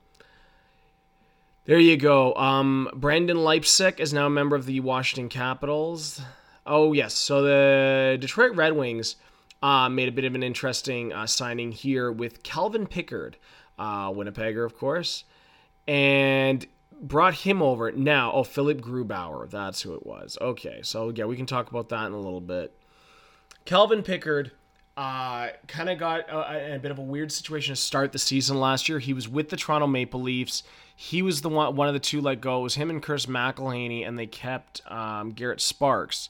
there 1.65 1.79
you 1.79 1.97
go. 1.97 2.33
Um, 2.35 2.89
Brendan 2.93 3.37
Leipsic 3.37 3.99
is 3.99 4.13
now 4.13 4.27
a 4.27 4.29
member 4.29 4.55
of 4.55 4.65
the 4.65 4.79
Washington 4.79 5.29
Capitals. 5.29 6.21
Oh, 6.65 6.93
yes. 6.93 7.13
So 7.13 7.43
the 7.43 8.17
Detroit 8.19 8.55
Red 8.55 8.73
Wings 8.73 9.15
uh, 9.61 9.89
made 9.89 10.07
a 10.07 10.11
bit 10.11 10.25
of 10.25 10.35
an 10.35 10.43
interesting 10.43 11.11
uh, 11.11 11.25
signing 11.25 11.71
here 11.71 12.11
with 12.11 12.43
Calvin 12.43 12.87
Pickard, 12.87 13.37
uh, 13.79 14.09
Winnipegger, 14.11 14.65
of 14.65 14.77
course, 14.77 15.23
and 15.87 16.65
brought 17.01 17.33
him 17.35 17.61
over. 17.61 17.91
Now, 17.91 18.31
oh, 18.31 18.43
Philipp 18.43 18.81
Grubauer. 18.81 19.49
That's 19.49 19.81
who 19.81 19.93
it 19.93 20.05
was. 20.05 20.37
Okay. 20.41 20.79
So, 20.83 21.09
yeah, 21.09 21.25
we 21.25 21.35
can 21.35 21.45
talk 21.45 21.69
about 21.69 21.89
that 21.89 22.05
in 22.07 22.13
a 22.13 22.19
little 22.19 22.41
bit. 22.41 22.73
Calvin 23.65 24.03
Pickard 24.03 24.51
uh, 24.97 25.49
kind 25.67 25.89
of 25.89 25.99
got 25.99 26.29
a, 26.29 26.75
a, 26.75 26.79
bit 26.79 26.91
of 26.91 26.99
a 26.99 27.01
weird 27.01 27.31
situation 27.31 27.75
to 27.75 27.81
start 27.81 28.11
the 28.11 28.19
season 28.19 28.59
last 28.59 28.87
year. 28.87 28.99
He 28.99 29.13
was 29.13 29.27
with 29.27 29.49
the 29.49 29.57
Toronto 29.57 29.87
Maple 29.87 30.21
Leafs. 30.21 30.63
He 30.95 31.21
was 31.21 31.41
the 31.41 31.49
one, 31.49 31.75
one 31.75 31.87
of 31.87 31.93
the 31.93 31.99
two 31.99 32.21
let 32.21 32.39
go. 32.39 32.59
It 32.61 32.63
was 32.63 32.75
him 32.75 32.89
and 32.89 33.03
Chris 33.03 33.25
McElhinney, 33.25 34.07
and 34.07 34.17
they 34.17 34.25
kept 34.25 34.81
um, 34.89 35.31
Garrett 35.31 35.59
Sparks, 35.59 36.29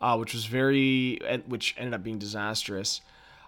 uh, 0.00 0.16
which 0.18 0.34
was 0.34 0.44
very, 0.44 1.20
which 1.46 1.74
ended 1.78 1.94
up 1.94 2.02
being 2.02 2.18
disastrous. 2.18 3.00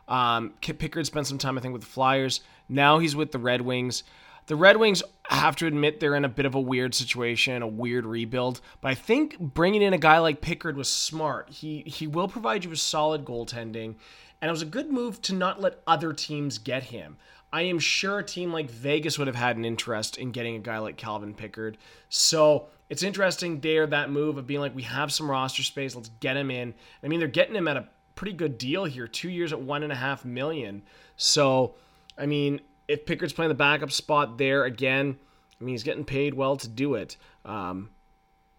Um, 0.09 0.55
Pickard 0.61 1.07
spent 1.07 1.27
some 1.27 1.38
time, 1.38 1.59
I 1.59 1.61
think, 1.61 1.72
with 1.72 1.83
the 1.83 1.88
Flyers. 1.88 2.40
Now 2.68 2.98
he's 2.98 3.14
with 3.14 3.33
the 3.33 3.38
Red 3.38 3.61
Wings. 3.61 4.03
The 4.46 4.57
Red 4.57 4.76
Wings 4.76 5.02
have 5.26 5.57
to 5.57 5.66
admit 5.66 6.00
they're 6.00 6.14
in 6.14 6.24
a 6.24 6.28
bit 6.28 6.44
of 6.44 6.54
a 6.54 6.61
weird 6.61 6.94
situation, 6.94 7.62
a 7.62 7.66
weird 7.66 8.04
rebuild. 8.04 8.61
But 8.80 8.90
I 8.90 8.94
think 8.94 9.38
bringing 9.38 9.83
in 9.83 9.94
a 9.94 9.98
guy 9.98 10.18
like 10.18 10.40
Pickard 10.40 10.76
was 10.76 10.88
smart. 10.88 11.50
He 11.50 11.83
he 11.87 12.07
will 12.07 12.28
provide 12.28 12.64
you 12.64 12.70
with 12.70 12.80
solid 12.80 13.24
goaltending, 13.24 13.94
and 14.40 14.48
it 14.48 14.50
was 14.50 14.62
a 14.62 14.66
good 14.66 14.90
move 14.90 15.22
to 15.22 15.35
not 15.35 15.61
let 15.61 15.80
other 15.87 16.12
teams 16.12 16.59
get 16.59 16.85
him. 16.85 17.16
I 17.54 17.62
am 17.62 17.78
sure 17.78 18.18
a 18.18 18.24
team 18.24 18.52
like 18.52 18.68
Vegas 18.68 19.16
would 19.16 19.28
have 19.28 19.37
had 19.37 19.57
an 19.57 19.64
interest 19.64 20.18
in 20.18 20.33
getting 20.33 20.57
a 20.57 20.59
guy 20.59 20.78
like 20.78 20.96
Calvin 20.96 21.35
Pickard. 21.35 21.78
So 22.09 22.66
it's 22.90 23.04
interesting 23.04 23.61
there 23.61 23.87
that 23.87 24.11
move 24.11 24.38
of 24.38 24.46
being 24.46 24.59
like, 24.59 24.74
we 24.74 24.83
have 24.83 25.12
some 25.12 25.30
roster 25.30 25.62
space, 25.62 25.94
let's 25.94 26.11
get 26.18 26.37
him 26.37 26.50
in. 26.50 26.74
I 27.02 27.07
mean, 27.07 27.20
they're 27.20 27.28
getting 27.28 27.54
him 27.54 27.68
at 27.68 27.76
a 27.76 27.88
pretty 28.16 28.33
good 28.33 28.59
deal 28.59 28.85
here, 28.85 29.07
two 29.07 29.30
years 29.30 29.52
at 29.52 29.61
one 29.61 29.85
and 29.85 29.92
a 29.92 29.96
half 29.96 30.24
million. 30.24 30.83
So, 31.16 31.76
I 32.18 32.26
mean, 32.26 32.61
if 32.88 33.06
Pickard's 33.06 33.32
playing 33.32 33.48
the 33.48 33.54
backup 33.54 33.92
spot 33.92 34.38
there 34.38 34.64
again, 34.64 35.16
I 35.60 35.64
mean, 35.64 35.74
he's 35.74 35.82
getting 35.82 36.04
paid 36.04 36.34
well 36.34 36.56
to 36.56 36.68
do 36.68 36.94
it. 36.94 37.16
Um, 37.44 37.90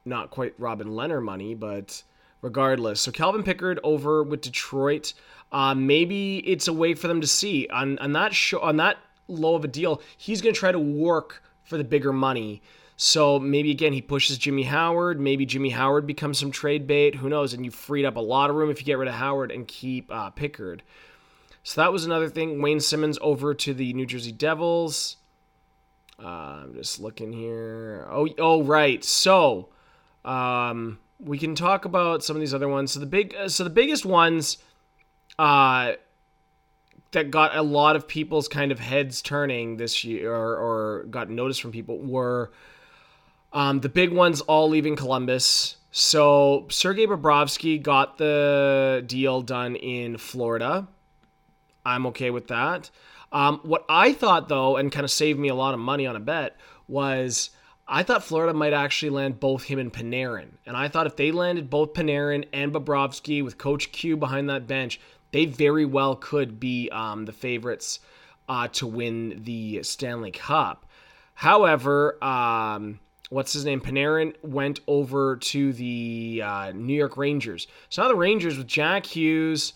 not 0.06 0.32
quite 0.32 0.54
Robin 0.58 0.88
Lehner 0.88 1.22
money, 1.22 1.56
but 1.56 2.04
regardless. 2.42 3.02
So 3.02 3.12
Calvin 3.12 3.44
Pickard 3.44 3.80
over 3.84 4.24
with 4.24 4.42
Detroit. 4.42 5.14
Uh, 5.52 5.74
maybe 5.74 6.38
it's 6.40 6.68
a 6.68 6.74
way 6.74 6.94
for 6.94 7.08
them 7.08 7.22
to 7.22 7.28
see 7.28 7.68
on 7.70 7.98
on 8.00 8.14
that 8.14 8.34
show 8.34 8.60
on 8.60 8.78
that 8.78 8.98
low 9.28 9.56
of 9.56 9.64
a 9.64 9.68
deal. 9.68 10.02
He's 10.18 10.42
going 10.42 10.54
to 10.54 10.60
try 10.60 10.72
to 10.72 10.80
work 10.80 11.44
for 11.64 11.78
the 11.78 11.84
bigger 11.84 12.14
money. 12.14 12.62
So 12.98 13.40
maybe 13.40 13.72
again 13.72 13.94
he 13.94 14.02
pushes 14.02 14.38
Jimmy 14.38 14.64
Howard. 14.64 15.20
Maybe 15.20 15.46
Jimmy 15.46 15.72
Howard 15.72 16.08
becomes 16.08 16.38
some 16.40 16.52
trade 16.52 16.88
bait. 16.88 17.16
Who 17.16 17.30
knows? 17.30 17.54
And 17.54 17.66
you 17.66 17.72
freed 17.72 18.06
up 18.06 18.16
a 18.16 18.22
lot 18.22 18.50
of 18.50 18.56
room 18.56 18.70
if 18.70 18.80
you 18.80 18.86
get 18.86 18.98
rid 18.98 19.08
of 19.08 19.16
Howard 19.16 19.52
and 19.52 19.68
keep 19.68 20.12
uh, 20.12 20.30
Pickard. 20.30 20.84
So 21.66 21.82
that 21.82 21.92
was 21.92 22.06
another 22.06 22.30
thing. 22.30 22.62
Wayne 22.62 22.80
Simmonds 22.80 23.18
over 23.22 23.56
to 23.56 23.74
the 23.74 23.92
New 23.94 24.06
Jersey 24.06 24.32
Devils. 24.32 25.18
Uh, 26.24 26.62
I'm 26.62 26.76
just 26.76 27.00
looking 27.00 27.34
here. 27.34 28.08
Oh, 28.08 28.30
oh, 28.38 28.62
right. 28.62 29.04
So, 29.04 29.70
um, 30.24 31.00
we 31.20 31.40
can 31.40 31.56
talk 31.56 31.86
about 31.86 32.24
some 32.24 32.36
of 32.36 32.40
these 32.40 32.54
other 32.54 32.68
ones. 32.68 32.92
So 32.92 33.00
the 33.00 33.08
big, 33.08 33.34
uh, 33.34 33.50
so 33.50 33.64
the 33.64 33.72
biggest 33.72 34.06
ones, 34.06 34.60
uh, 35.40 35.94
that 37.14 37.32
got 37.32 37.56
a 37.56 37.64
lot 37.64 37.96
of 37.96 38.08
people's 38.08 38.48
kind 38.48 38.72
of 38.72 38.78
heads 38.78 39.24
turning 39.24 39.78
this 39.78 40.04
year, 40.04 40.32
or, 40.32 40.58
or 40.58 41.04
got 41.06 41.32
noticed 41.32 41.64
from 41.64 41.72
people, 41.72 41.98
were 41.98 42.52
um, 43.54 43.80
the 43.80 43.90
big 43.90 44.14
ones 44.14 44.40
all 44.42 44.70
leaving 44.70 44.96
Columbus. 44.96 45.78
So 45.90 46.68
Sergei 46.70 47.08
Bobrovsky 47.08 47.82
got 47.82 48.20
the 48.20 49.04
deal 49.08 49.42
done 49.42 49.76
in 49.76 50.18
Florida. 50.18 50.88
I'm 51.86 52.06
okay 52.08 52.32
with 52.32 52.48
that. 52.48 52.90
Um, 53.32 53.60
what 53.64 53.86
I 53.90 54.14
thought, 54.14 54.50
though, 54.50 54.78
and 54.78 54.92
kind 54.92 55.04
of 55.04 55.12
saved 55.12 55.40
me 55.40 55.50
a 55.50 55.56
lot 55.56 55.74
of 55.74 55.80
money 55.80 56.08
on 56.08 56.16
a 56.16 56.20
bet, 56.22 56.58
was 56.88 57.50
I 57.88 58.04
thought 58.04 58.24
Florida 58.24 58.54
might 58.54 58.74
actually 58.74 59.12
land 59.12 59.40
both 59.40 59.64
him 59.64 59.78
and 59.78 59.94
Panarin. 59.94 60.58
And 60.66 60.76
I 60.76 60.88
thought 60.88 61.06
if 61.06 61.16
they 61.16 61.32
landed 61.32 61.70
both 61.70 61.94
Panarin 61.94 62.46
and 62.52 62.74
Bobrovsky 62.74 63.44
with 63.44 63.58
Coach 63.58 63.92
Q 63.92 64.18
behind 64.18 64.50
that 64.50 64.68
bench, 64.68 65.00
they 65.32 65.46
very 65.46 65.86
well 65.86 66.16
could 66.16 66.60
be 66.60 66.90
um, 66.92 67.26
the 67.26 67.34
favorites 67.34 68.00
uh, 68.48 68.68
to 68.70 68.88
win 68.88 69.42
the 69.44 69.84
Stanley 69.84 70.32
Cup. 70.32 70.86
However, 71.34 72.24
um, 72.24 73.00
what's 73.30 73.54
his 73.54 73.66
name? 73.66 73.82
Panarin 73.82 74.34
went 74.42 74.80
over 74.88 75.36
to 75.36 75.74
the 75.74 76.42
uh, 76.44 76.72
New 76.72 76.94
York 76.96 77.18
Rangers. 77.18 77.68
So 77.90 78.02
now 78.02 78.08
the 78.08 78.16
Rangers 78.16 78.58
with 78.58 78.68
Jack 78.68 79.06
Hughes, 79.06 79.74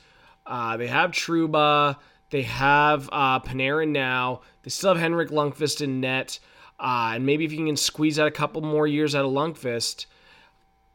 uh, 0.49 0.75
they 0.75 0.87
have 0.87 1.11
Trouba. 1.11 1.97
they 2.31 2.41
have 2.41 3.07
uh, 3.11 3.39
Panarin 3.39 3.89
now. 3.89 4.41
They 4.63 4.69
still 4.69 4.89
have 4.89 4.99
Henrik 4.99 5.29
Lundqvist 5.29 5.81
in 5.81 6.01
net. 6.01 6.39
Uh, 6.79 7.11
and 7.15 7.25
maybe 7.25 7.45
if 7.45 7.51
you 7.51 7.65
can 7.65 7.77
squeeze 7.77 8.19
out 8.19 8.27
a 8.27 8.31
couple 8.31 8.61
more 8.61 8.87
years 8.87 9.13
out 9.13 9.25
of 9.25 9.31
Lundqvist, 9.31 10.07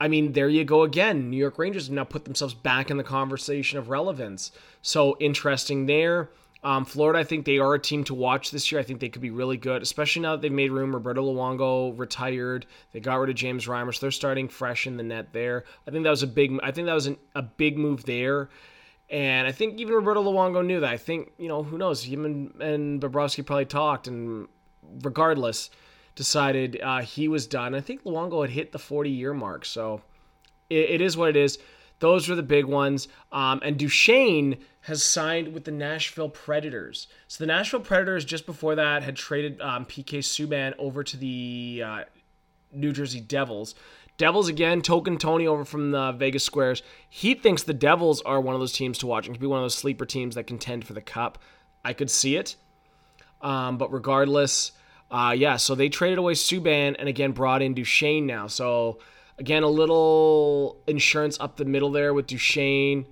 I 0.01 0.09
mean, 0.09 0.33
there 0.33 0.49
you 0.49 0.65
go 0.65 0.83
again. 0.83 1.31
New 1.31 1.37
York 1.37 1.59
Rangers 1.59 1.87
have 1.87 1.95
now 1.95 2.05
put 2.05 2.25
themselves 2.25 2.53
back 2.53 2.91
in 2.91 2.97
the 2.97 3.05
conversation 3.05 3.79
of 3.79 3.89
relevance. 3.89 4.51
So 4.83 5.17
interesting 5.21 5.87
there. 5.87 6.31
Um, 6.65 6.87
Florida, 6.87 7.19
I 7.19 7.25
think 7.25 7.45
they 7.45 7.59
are 7.59 7.75
a 7.75 7.79
team 7.79 8.05
to 8.05 8.15
watch 8.15 8.51
this 8.51 8.73
year. 8.73 8.81
I 8.81 8.85
think 8.85 8.99
they 8.99 9.11
could 9.11 9.21
be 9.21 9.31
really 9.31 9.59
good, 9.59 9.83
especially 9.83 10.23
now 10.23 10.33
that 10.33 10.41
they've 10.41 10.51
made 10.51 10.73
room. 10.73 10.95
Roberto 10.95 11.23
Luongo 11.23 11.97
retired. 11.99 12.65
They 12.93 13.01
got 13.01 13.17
rid 13.17 13.29
of 13.29 13.37
James 13.37 13.67
Reimer, 13.67 13.95
so 13.95 14.01
they're 14.01 14.11
starting 14.11 14.49
fresh 14.49 14.87
in 14.87 14.97
the 14.97 15.03
net 15.03 15.35
there. 15.35 15.65
I 15.87 15.91
think 15.91 16.05
that 16.05 16.11
was 16.11 16.23
a 16.23 16.27
big. 16.27 16.59
I 16.63 16.71
think 16.71 16.87
that 16.87 16.95
was 16.95 17.07
an, 17.07 17.19
a 17.35 17.43
big 17.43 17.77
move 17.77 18.05
there. 18.05 18.49
And 19.11 19.47
I 19.47 19.53
think 19.53 19.79
even 19.79 19.95
Roberto 19.95 20.23
Luongo 20.23 20.65
knew 20.65 20.81
that. 20.81 20.91
I 20.91 20.97
think, 20.97 21.33
you 21.39 21.49
know, 21.49 21.63
who 21.63 21.79
knows? 21.79 22.03
Him 22.03 22.25
and, 22.25 22.63
and 22.63 23.01
Bobrovsky 23.01 23.45
probably 23.45 23.67
talked, 23.67 24.09
and 24.09 24.49
regardless, 25.03 25.71
decided 26.15 26.81
uh, 26.83 27.01
he 27.01 27.29
was 27.29 27.47
done. 27.47 27.75
I 27.75 27.81
think 27.81 28.05
Luongo 28.05 28.43
had 28.43 28.51
hit 28.51 28.73
the 28.73 28.79
40 28.79 29.11
year 29.11 29.35
mark. 29.35 29.65
So 29.65 30.01
it, 30.71 30.91
it 30.91 31.01
is 31.01 31.17
what 31.17 31.29
it 31.29 31.37
is. 31.37 31.59
Those 32.01 32.29
were 32.29 32.35
the 32.35 32.43
big 32.43 32.65
ones. 32.65 33.09
Um, 33.33 33.61
and 33.63 33.79
Duchene 33.79 34.59
has 34.83 35.03
signed 35.03 35.55
with 35.55 35.65
the 35.65 35.71
Nashville 35.71 36.29
Predators. 36.29 37.07
So 37.29 37.43
the 37.43 37.49
Nashville 37.49 37.81
Predators, 37.81 38.25
just 38.25 38.47
before 38.47 38.75
that, 38.75 39.03
had 39.03 39.17
traded 39.17 39.61
um, 39.61 39.87
PK 39.87 40.19
Subban 40.19 40.75
over 40.79 41.03
to 41.05 41.17
the 41.17 41.83
uh, 41.85 42.05
New 42.73 42.93
Jersey 42.93 43.21
Devils. 43.21 43.75
Devils 44.17 44.49
again, 44.49 44.81
token 44.81 45.19
Tony 45.19 45.47
over 45.47 45.65
from 45.65 45.91
the 45.91 46.13
Vegas 46.13 46.45
Squares. 46.45 46.83
He 47.09 47.35
thinks 47.35 47.63
the 47.63 47.75
Devils 47.75 48.23
are 48.23 48.41
one 48.41 48.55
of 48.55 48.61
those 48.61 48.73
teams 48.73 48.99
to 48.99 49.07
watch 49.07 49.27
and 49.27 49.35
could 49.35 49.41
be 49.41 49.47
one 49.47 49.59
of 49.59 49.65
those 49.65 49.75
sleeper 49.75 50.07
teams 50.07 50.37
that 50.37 50.47
contend 50.47 50.87
for 50.87 50.93
the 50.93 51.01
cup. 51.01 51.39
I 51.85 51.93
could 51.93 52.11
see 52.11 52.37
it. 52.37 52.57
Um, 53.41 53.77
but 53.77 53.93
regardless, 53.93 54.73
uh, 55.11 55.35
yeah, 55.37 55.57
so 55.57 55.75
they 55.75 55.89
traded 55.89 56.19
away 56.19 56.35
Subban 56.35 56.97
and 56.99 57.09
again 57.09 57.33
brought 57.33 57.61
in 57.61 57.75
Duchene 57.75 58.27
now. 58.27 58.47
So 58.47 59.01
again, 59.39 59.63
a 59.65 59.69
little 59.69 60.81
insurance 60.87 61.39
up 61.41 61.57
the 61.57 61.65
middle 61.65 61.91
there 61.91 62.15
with 62.15 62.27
Duchene 62.27 63.07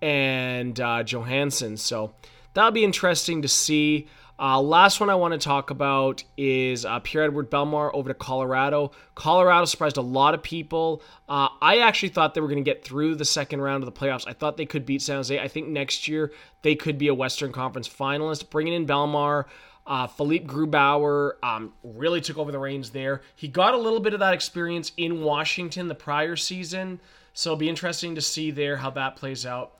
and 0.00 0.78
uh, 0.80 1.02
Johansen. 1.02 1.76
So 1.78 2.14
that'll 2.54 2.70
be 2.70 2.84
interesting 2.84 3.42
to 3.42 3.48
see. 3.48 4.08
Uh, 4.40 4.60
last 4.60 5.00
one 5.00 5.10
I 5.10 5.16
want 5.16 5.32
to 5.32 5.38
talk 5.38 5.70
about 5.70 6.22
is 6.36 6.84
uh, 6.84 7.00
Pierre 7.00 7.24
Edward 7.24 7.50
Bellemare 7.50 7.90
over 7.92 8.08
to 8.08 8.14
Colorado. 8.14 8.92
Colorado 9.16 9.64
surprised 9.64 9.96
a 9.96 10.02
lot 10.02 10.32
of 10.32 10.44
people. 10.44 11.02
Uh, 11.28 11.48
I 11.60 11.78
actually 11.78 12.10
thought 12.10 12.34
they 12.34 12.40
were 12.40 12.46
going 12.46 12.62
to 12.62 12.70
get 12.70 12.84
through 12.84 13.16
the 13.16 13.24
second 13.24 13.60
round 13.60 13.82
of 13.82 13.92
the 13.92 14.00
playoffs. 14.00 14.28
I 14.28 14.34
thought 14.34 14.56
they 14.56 14.66
could 14.66 14.86
beat 14.86 15.02
San 15.02 15.16
Jose. 15.16 15.38
I 15.38 15.48
think 15.48 15.66
next 15.68 16.06
year 16.06 16.32
they 16.62 16.76
could 16.76 16.98
be 16.98 17.08
a 17.08 17.14
Western 17.14 17.50
Conference 17.50 17.88
finalist. 17.88 18.48
Bringing 18.48 18.74
in 18.74 18.86
Bellemare, 18.86 19.46
uh, 19.88 20.06
Philipp 20.06 20.46
Grubauer 20.46 21.32
um, 21.42 21.72
really 21.82 22.20
took 22.20 22.38
over 22.38 22.52
the 22.52 22.60
reins 22.60 22.90
there. 22.90 23.22
He 23.34 23.48
got 23.48 23.74
a 23.74 23.78
little 23.78 24.00
bit 24.00 24.14
of 24.14 24.20
that 24.20 24.34
experience 24.34 24.92
in 24.96 25.22
Washington 25.22 25.88
the 25.88 25.96
prior 25.96 26.36
season, 26.36 27.00
so 27.32 27.50
it'll 27.50 27.58
be 27.58 27.68
interesting 27.68 28.14
to 28.14 28.20
see 28.20 28.52
there 28.52 28.76
how 28.76 28.90
that 28.90 29.16
plays 29.16 29.44
out. 29.44 29.72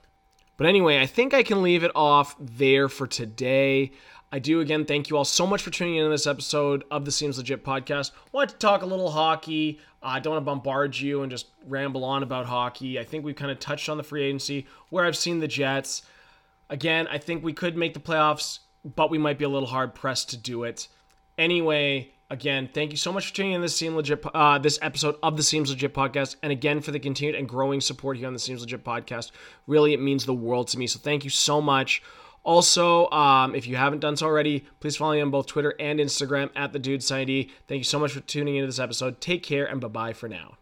But 0.57 0.66
anyway, 0.66 0.99
I 1.01 1.07
think 1.07 1.35
I 1.35 1.44
can 1.44 1.62
leave 1.62 1.85
it 1.85 1.92
off 1.94 2.35
there 2.40 2.88
for 2.88 3.07
today. 3.07 3.92
I 4.31 4.38
do 4.38 4.61
again 4.61 4.85
thank 4.85 5.09
you 5.09 5.17
all 5.17 5.25
so 5.25 5.47
much 5.47 5.62
for 5.62 5.71
tuning 5.71 5.97
in 5.97 6.05
to 6.05 6.11
this 6.11 6.27
episode 6.27 6.85
of 6.91 7.07
the 7.07 7.11
Seems 7.11 7.38
Legit 7.38 7.64
podcast. 7.64 8.11
Wanted 8.33 8.51
to 8.51 8.57
talk 8.57 8.83
a 8.83 8.87
little 8.87 9.11
hockey. 9.11 9.81
Uh, 10.03 10.07
I 10.09 10.21
don't 10.21 10.35
want 10.35 10.43
to 10.43 10.45
bombard 10.45 10.99
you 10.99 11.23
and 11.23 11.31
just 11.31 11.47
ramble 11.67 12.05
on 12.05 12.23
about 12.23 12.45
hockey. 12.45 12.99
I 12.99 13.05
think 13.05 13.25
we've 13.25 13.35
kind 13.35 13.51
of 13.51 13.59
touched 13.59 13.88
on 13.88 13.97
the 13.97 14.03
free 14.03 14.25
agency, 14.25 14.67
where 14.91 15.07
I've 15.07 15.17
seen 15.17 15.41
the 15.41 15.49
Jets. 15.49 16.03
Again, 16.69 17.09
I 17.11 17.17
think 17.17 17.43
we 17.43 17.55
could 17.55 17.75
make 17.75 17.95
the 17.95 18.01
playoffs, 18.01 18.59
but 18.85 19.11
we 19.11 19.17
might 19.17 19.38
be 19.38 19.47
a 19.47 19.49
little 19.49 19.69
hard 19.69 19.95
pressed 19.95 20.29
to 20.31 20.37
do 20.37 20.64
it. 20.64 20.88
Anyway, 21.38 22.11
again, 22.29 22.69
thank 22.75 22.91
you 22.91 22.99
so 22.99 23.11
much 23.11 23.29
for 23.29 23.35
tuning 23.35 23.53
in 23.53 23.61
to 23.61 23.64
this 23.64 23.77
Seems 23.77 23.95
Legit 23.95 24.23
uh, 24.35 24.59
this 24.59 24.79
episode 24.83 25.17
of 25.23 25.38
the 25.38 25.43
Seems 25.43 25.71
Legit 25.71 25.95
podcast, 25.95 26.37
and 26.43 26.53
again 26.53 26.83
for 26.83 26.91
the 26.91 27.01
continued 27.01 27.35
and 27.35 27.49
growing 27.49 27.81
support 27.81 28.19
here 28.19 28.27
on 28.27 28.35
the 28.35 28.38
Seems 28.38 28.61
Legit 28.61 28.85
podcast. 28.85 29.31
Really, 29.67 29.95
it 29.95 30.03
means 30.03 30.27
the 30.27 30.35
world 30.35 30.69
to 30.69 30.79
me. 30.79 30.87
So 30.87 30.99
thank 30.99 31.25
you 31.25 31.31
so 31.31 31.62
much. 31.62 32.03
Also, 32.44 33.11
um, 33.11 33.55
if 33.55 33.66
you 33.66 33.77
haven't 33.77 34.01
done 34.01 34.16
so 34.16 34.27
already, 34.27 34.64
please 34.81 34.96
follow 34.96 35.14
me 35.14 35.20
on 35.20 35.31
both 35.31 35.46
Twitter 35.46 35.74
and 35.79 36.01
Instagram 36.01 36.51
at 36.57 36.72
the 36.72 36.79
Dude 36.79 37.03
Thank 37.03 37.79
you 37.79 37.85
so 37.85 37.98
much 37.98 38.12
for 38.12 38.20
tuning 38.20 38.57
into 38.57 38.66
this 38.66 38.79
episode. 38.79 39.20
Take 39.20 39.42
care 39.42 39.66
and 39.66 39.81
bye 39.81 39.88
bye 39.88 40.12
for 40.12 40.29
now. 40.29 40.57